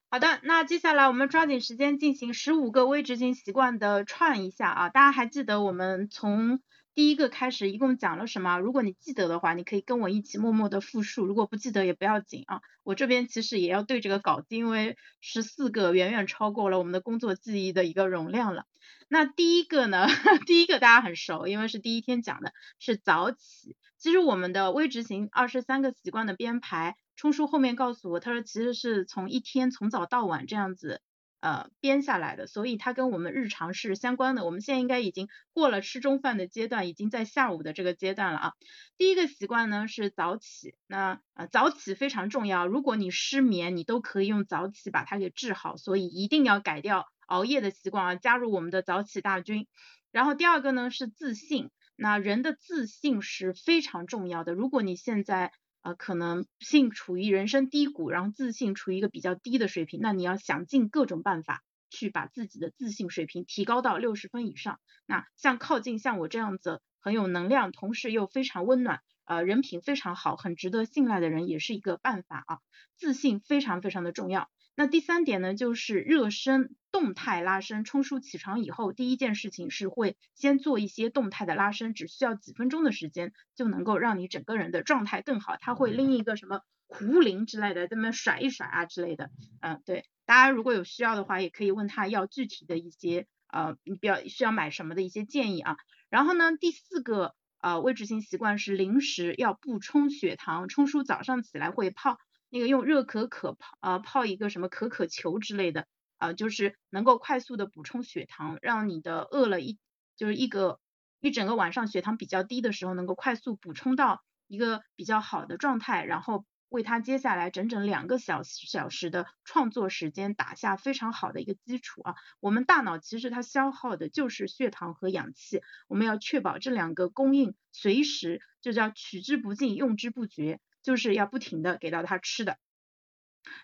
[0.08, 6.60] 好的，那接下来我们抓紧时间进行十五个微执行习惯的串一下啊，大家还记得我们从
[6.94, 8.58] 第一个开始一共讲了什么？
[8.58, 18.66] 如果你记得的话，你可以跟我一起默默的复述；如果不记得也不要紧啊，我这边其实也要对这个稿子，因为十四个远远超过了我们的工作记忆的一个容量了。
[19.08, 20.06] 那第一个呢，
[20.46, 23.76] 第一个大家很熟，因为是第一天讲的，是早起。
[23.98, 26.96] 其实我们的微执行二十三个习惯的编排。
[27.16, 31.00] 冲叔后面告诉我，他说其实是从一天从早到晚这样子
[31.44, 34.46] 呃编下来的，所以它跟我们日常是相关的。
[34.46, 38.52] 我们现在应该已经过了吃中饭的阶段，已经在下午的这个阶段了啊。
[38.96, 49.66] 第一个习惯呢是早起，那呃早起非常重要，如果你失眠，你都可以用早起把它给治好，所以一定要改掉熬夜的习惯啊，加入我们的早起大军。
[50.12, 55.52] 然后第二个呢是自信，那人的自信是非常重要的，如果你现在
[55.84, 64.80] 呃，可能性处于人生低谷，然后自信处于一个比较低的水平，那你要想尽各种办法去把自己的自信水平提高到六十分以上。
[65.04, 72.58] 那像靠近像我这样子很有能量，同时又非常温暖，呃，人品非常好，很值得信赖的人，也是一个办法啊。
[72.96, 74.48] 自信非常非常的重要。
[74.76, 77.84] 那第三点呢，就是热身动态拉伸。
[77.84, 85.56] 冲叔起床以后，第一件事情是会先做一些动态的拉伸，只需要几分钟的时间，就能够让你整个人的状态更好。
[85.60, 89.30] 他会拎一个什么壶铃之类的，这么甩一甩啊之类的。
[89.60, 95.76] 嗯，对，大家如果有需要的话，也可以问他要具体的一些呃，你比较需要买什么的一些建议啊。
[96.10, 100.68] 然后呢，第四个呃，位置性习惯是零食要补充血糖。
[100.68, 102.18] 冲叔早上起来会泡。
[102.54, 105.88] 那个用热可可泡啊泡一个什么可可球之类的
[106.18, 109.76] 啊，就是能够快速的补充血糖，让你的饿了一
[110.16, 110.78] 就是一个
[111.18, 122.14] 一整个晚上血糖比较低的时候，能够快速补充到一个比较好的状态，然后为他接下来整整两个小小时的创作时间打下非常好的一个基础啊。
[122.38, 130.60] 我们大脑其实它消耗的就是血糖和氧气，我们要确保这两个供应随时就叫取之不尽用之不绝。
[130.84, 132.58] 就是要不停的给到他吃的，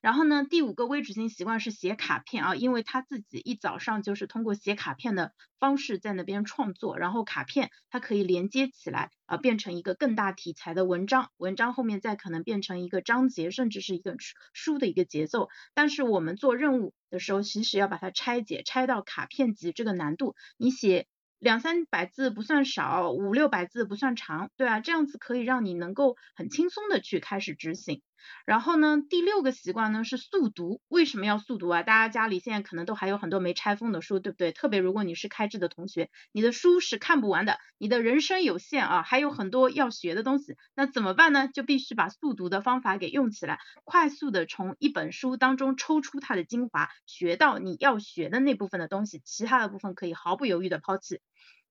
[0.01, 14.17] 然后呢，第五个微执行习惯是写卡片啊，因为他自己一早上就是通过写卡片的方式在那边创作，然后卡片它可以连接起来啊，变成一个更大题材的文章，文章后面再可能变成一个章节，甚至是一个
[14.55, 15.51] 书的一个节奏。
[15.75, 21.07] 但是我们做任务的时候，其实要把它拆解，拆到卡片级这个难度，你写。
[21.41, 28.03] 两三百字不算少，五六百字不算长，对啊，这样子可以让你能够很轻松的去开始执行。
[28.47, 30.81] 然后呢，第六个习惯呢是速读。
[30.89, 31.83] 为什么要速读啊？
[31.83, 34.53] 大家家里现在可能都还有很多没拆封的书，对不对？
[34.53, 41.49] 特别如果你是开智的同学，你的书是看不完的，你的人生有限啊，还有很多要学的东西，那怎么办呢？
[41.49, 51.21] 就必须把速读的方法给用起来，快速的从一本书当中抽出它的精华，学到你要学的那部分的东西，其他的部分可以毫不犹豫的抛弃。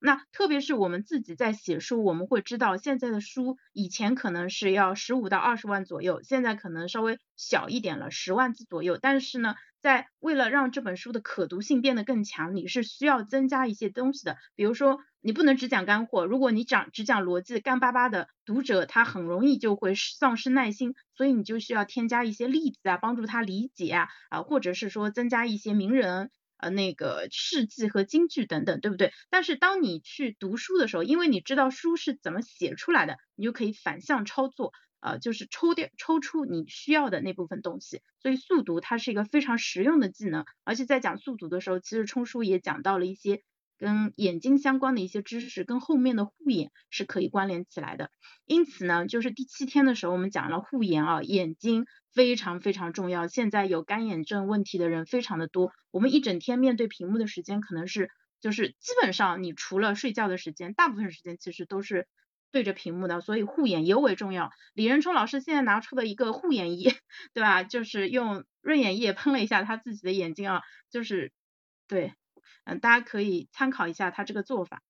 [0.02, 8.98] 那特别是我们自己在写书，我们会知道现在的书以前可能是要十五到二十万左右，现在可能稍微小一点了，十万字左右。
[8.98, 14.38] 但是呢，在为了让这本书的可读性变得更强，你是需要增加一些东西的。
[14.56, 26.32] 比如说，你不能只讲干货，如果你讲只讲逻辑，干巴巴的读者他很容易就会丧失耐心，所以你就需要添加一些例子啊，帮助他理解啊，啊，或者是说增加一些名人。
[26.60, 29.12] 呃，那个事迹和京剧等等，对不对？
[29.30, 38.02] 但是当你去读书的时候，因为你知道书是怎么写出来的，你就可以反向操作，呃，就是抽掉、抽出你需要的那部分东西。
[38.22, 43.42] 所以速读它是一个非常实用的技能，而且在讲速读的时候，其实冲叔也讲到了一些。
[43.80, 48.12] 跟眼睛相关的一些知识，跟后面的护眼是可以关联起来的。
[48.46, 53.28] 因此呢，就是第七天的时候，我们讲了护眼啊，眼睛非常非常重要。
[53.28, 58.12] 现在有干眼症问题的人非常的多，我们一整天面对屏幕的时间，可能是
[58.42, 62.06] 就是基本上你除了睡觉的时间，大部分时间其实都是
[62.52, 64.52] 对着屏幕的，所以护眼尤为重要。
[64.74, 66.92] 李仁冲老师现在拿出的一个护眼仪，
[67.34, 67.64] 对吧？
[67.64, 71.32] 就是用润眼液喷了一下他自己的眼睛啊，就是
[71.88, 72.14] 对。
[72.66, 74.82] 嗯，大家可以参考一下他这个做法。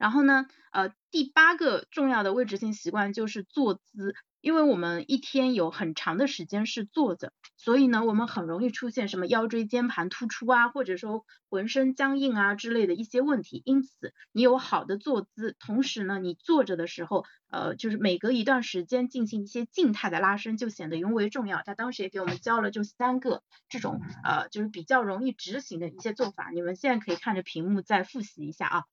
[0.00, 4.14] 然后呢，呃，第八个重要的位置性习惯就是坐姿。
[4.44, 13.62] 因为我们一天有很长的时间是坐着，所以呢，我们很容易出现什么腰椎间盘突出啊，或者说浑身僵硬啊之类的一些问题。
[13.64, 21.62] 因此，你有好的坐姿，同时呢，你坐着的时候，呃，就是每隔一段时间进行一些静态的拉伸，就显得尤为重要。
[21.64, 28.84] 他当时也给我们教了就三个这种呃，就是比较容易执行的一些做法，你们现在可以看着屏幕再复习一下啊。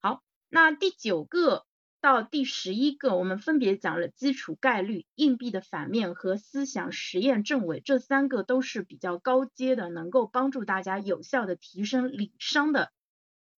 [0.00, 1.66] 好，那第九个。
[2.04, 12.92] 到第十一个，我们分别讲了基础概率、硬币的反面和思想实验证伪，这三个都是比较高阶的，能够帮助大家有效的提升理商的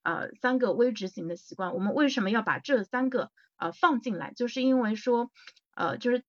[0.05, 1.74] 呃三个微执行的习惯。
[1.74, 4.32] 我们为什么要把这三个呃放进来？
[4.32, 5.32] 就是因为说
[5.74, 6.23] 呃就是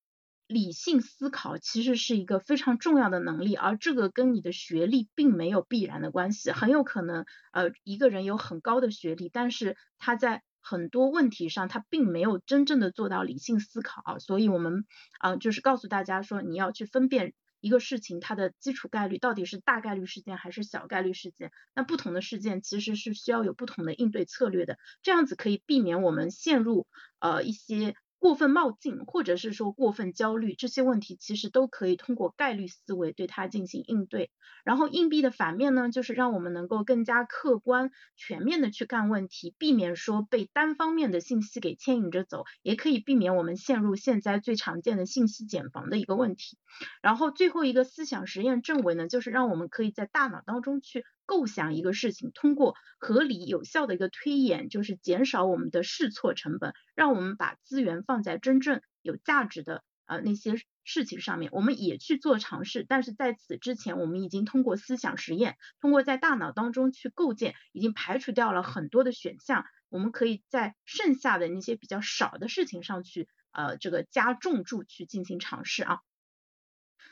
[0.48, 14.84] 理性思考其实是一个非常重要的能力，而这个跟你的学历并没有必然的关系，很有可能呃一个人有很高的学历，但是他在很多问题上，他并没有真正的做到理性思考，所以我们
[15.18, 21.50] 啊就是告诉大家说，你要去分辨一个事情它的基础概率到底是大概率事件还是小概率事件。
[21.74, 26.86] 那不同的事件其实是需要有不同的应对策略的，这样子可以避免我们陷入
[27.18, 27.94] 呃一些。
[28.18, 34.30] 过分冒进，或者是说过分焦虑，这些问题其实都可以通过概率思维对它进行应对。
[34.64, 46.58] 然后硬币的反面呢，就是让我们能够更加客观、全面的去干问题，避免说被单方面的信息给牵引着走，也可以避免我们陷入现在最常见的信息茧房的一个问题。
[47.00, 51.04] 然后最后一个思想实验正伪呢，就是让我们可以在大脑当中去。
[51.28, 61.50] 构想一个事情，通过合理有效的一个推演，就是减少我们的试错成本，让我们把资源放在真正有价值的呃那些事情上面。
[61.52, 69.66] 我们也去做尝试，但是在此之前，我们已经通过思想实验，通过在大脑当中去构建，已经排除掉了很多的选项。
[69.90, 75.98] 我们可以在剩下的那些比较少的事情上去呃这个加重注去进行尝试啊。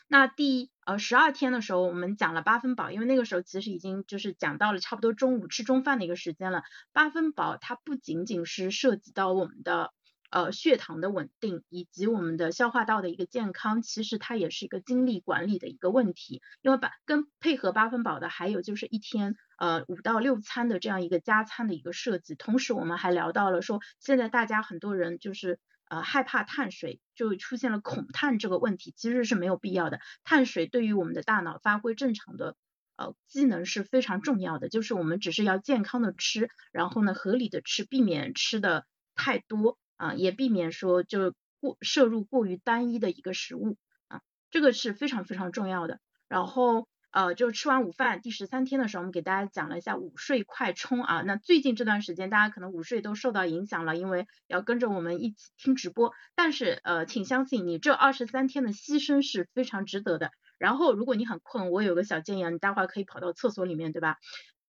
[0.09, 6.63] 那第呃十二天的时候，我们讲了八分饱，因为那个时候其实已经就是讲到了差不多中午吃中饭的一个时间了。
[6.93, 9.93] 八分饱它不仅仅是涉及到我们的
[10.31, 16.41] 呃血糖的稳定以及我们的消化道的一个健康，其实它也是一个精力管理的一个问题。
[16.63, 22.37] 因为把跟配合八分饱的还有就是一天呃五到六餐的这样一个加餐的一个设计。
[22.37, 25.59] 同时我们还聊到了说，现在大家很多人就是。
[25.89, 30.01] 呃，害怕碳水就出现了恐碳这个问题，其实是没有必要的。
[30.25, 32.57] 碳水对于我们的大脑发挥正常的
[32.97, 38.85] 呃机能是非常重要的，就是我们只是要健康的吃，然后呢合理的吃，避免吃的
[39.15, 43.77] 太多啊，也避免说就过摄入过于单一的一个食物
[44.09, 46.01] 啊，这个是非常非常重要的。
[46.29, 46.89] 然后。
[47.13, 51.23] 呃，就吃完午饭第十三天的时候，我们给大家讲了一下午睡快充啊。
[51.23, 56.13] 那最近这段时间，大家可能午睡都受到影响了，因为要跟着我们一起听直播。
[56.35, 60.31] 但是呃，请相信你这二十三天的牺牲是非常值得的。
[60.59, 64.19] 然后如果你很困，我有个小建议啊，你待会儿可以跑到厕所里面，对吧？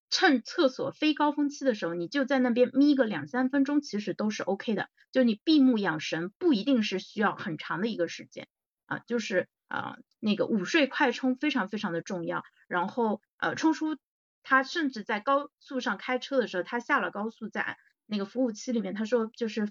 [0.08, 4.88] 趁厕所非高峰期的时候，你就在那边眯个两三分钟，其实都是 OK 的。
[5.12, 8.48] 就你闭目养神，不一定是需要很长的一个时间
[8.86, 9.48] 啊，就是。
[9.68, 12.42] 啊，那个午睡快充非常非常的重要。
[12.66, 13.96] 然后呃，冲叔
[14.42, 17.76] 他甚至在高速上开车的时候，他下了高速，在
[18.06, 19.70] 那个服务区里面，他说就是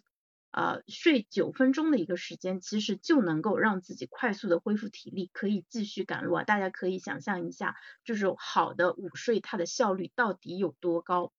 [0.52, 6.44] 呃睡九分钟的一个时间，其实就能够让自己快速的恢复体力，可以继续赶路啊。
[6.44, 11.34] 大家可以想象一下，就是好的午睡它的效率到底有多高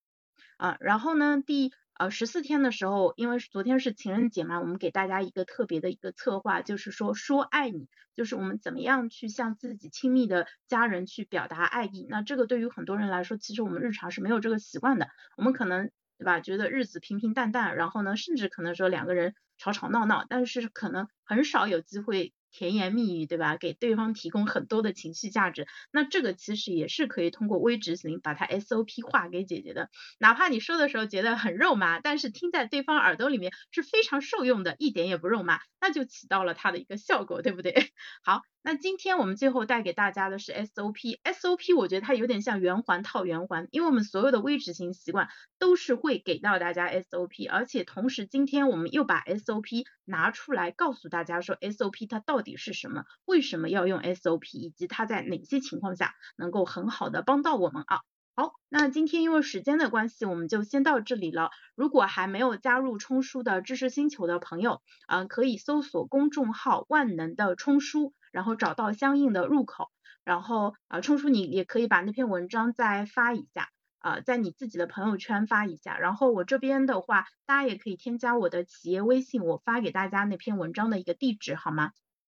[0.56, 0.76] 啊。
[0.80, 12.06] 然后呢，第呃，十四天的时候，因为昨天是情人节嘛，我们给大家一个特别的一个策划，就是说说爱你，就是我们怎么样去向自己亲密的家人去表达爱意。
[12.08, 22.32] 那这个对于很多人来说，其实我们日常是没有这个习惯的，我们可能对吧，觉得日子平平淡淡，然后呢，甚至可能说两个人吵吵闹闹，但是可能很少有机会。
[22.50, 23.56] 甜言蜜语，对吧？
[23.56, 29.90] 给对方提供很多的情绪价值，那这个其实也是可以通过微执行把它 SOP 化给解决的。
[30.18, 37.74] 哪怕你说的时候觉得很肉麻，但是听在对方耳朵里面是非常受用的，一点也不肉麻，那就起到了它的一个效果，对不对？
[38.22, 38.42] 好。
[38.60, 58.00] 那今天我们最后带给大家的是 SOP，SOP 我觉得它有点像圆环套圆环，因为我们所有的微执行习惯都是会给到大家 SOP，而且同时今天我们又把 SOP 拿出来告诉大家说 SOP 它到底底是什么，为什么要用 SOP，以及它在哪些情况下能够很好的帮到我们啊。
[58.34, 61.50] 好，那今天因为时间的关系，我们就先到这里了。
[61.74, 69.90] 如果还没有加入冲叔的知识星球的朋友，嗯，可以搜索公众号万能的冲叔，然后找到相应的入口，
[70.22, 75.98] 然后啊，冲叔你也可以把那篇文章再发一下，啊，在你自己的朋友圈发一下。
[75.98, 81.90] 然后我这边的话，大家也可以添加我的企业微信，我发给大家那篇文章的一个地址，好吗？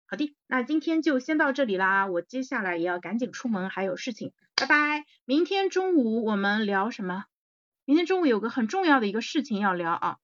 [0.09, 5.05] 好的，那今天就先到这里啦，我接下来也要赶紧出门，还有事情，拜拜。
[5.25, 7.25] 明天中午我们聊什么？
[7.85, 10.17] 明天中午有个很重要的一个事情要聊啊。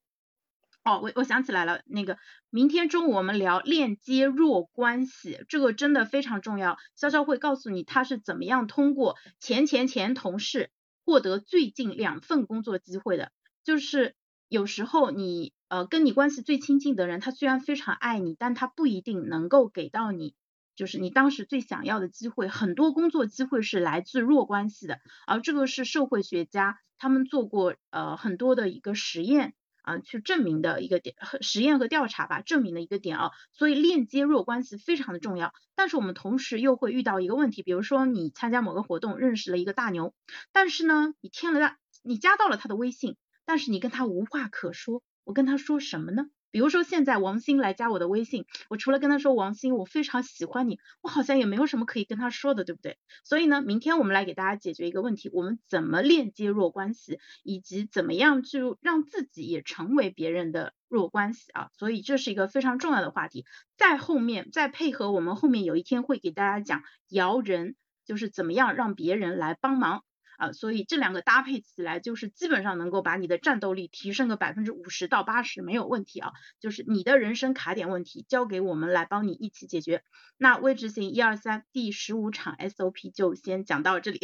[0.84, 2.16] 哦，我我想起来了，那个
[2.48, 6.76] 明天中午我们聊链接弱关系，这个真的非常重要。
[6.96, 10.70] 潇潇会告诉你他是怎么样通过前前前同事
[11.04, 13.32] 获得最近两份工作机会的。
[13.64, 14.14] 就是
[14.48, 20.34] 有时候你呃跟你关系最亲近的人，他虽然非常爱你，但他不一定能够给到你
[20.76, 22.46] 就是你当时最想要的机会。
[22.46, 29.54] 很多工作机会是来自弱关系的，而这个是社会学家他们做过呃很多的一个实验。
[29.80, 35.52] 啊，去证明的一个点，实验和调查吧，证明的一个点啊，所以链接弱关系非常的重要。
[35.74, 40.14] 但是我们同时又会遇到一个问题，比如说你参加某个活动，认识了一个大牛，
[40.52, 46.26] 但是呢，你添了大，你加到了他的微信，但是你跟他无话可说，我跟他说什么呢？
[46.50, 52.98] 比如说现在王鑫来加我的微信，我除了跟他说王鑫我非常喜欢你，我好像也没有什么可以跟他说的，对不对？
[53.24, 61.70] 所以呢，明天我们来给大家解决一个问题，我们怎么链接弱关系，以及怎么样去让自己也成为别人的弱关系啊？
[61.72, 63.46] 所以这是一个非常重要的话题。
[63.78, 70.04] 在后面再配合我们后面有一天会给大家讲摇人，就是怎么样让别人来帮忙。
[70.42, 76.32] 啊，所以这两个搭配起来，就是基本上能够把你的战斗力提升个百分之五十到八十没有问题啊。
[76.58, 80.02] 就是你的人生卡点问题，交给我们来帮你一起解决。
[80.36, 84.18] 那未执行一二三第十五场 SOP 就先讲到这里，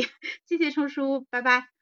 [0.44, 1.77] 谢谢冲叔，拜拜。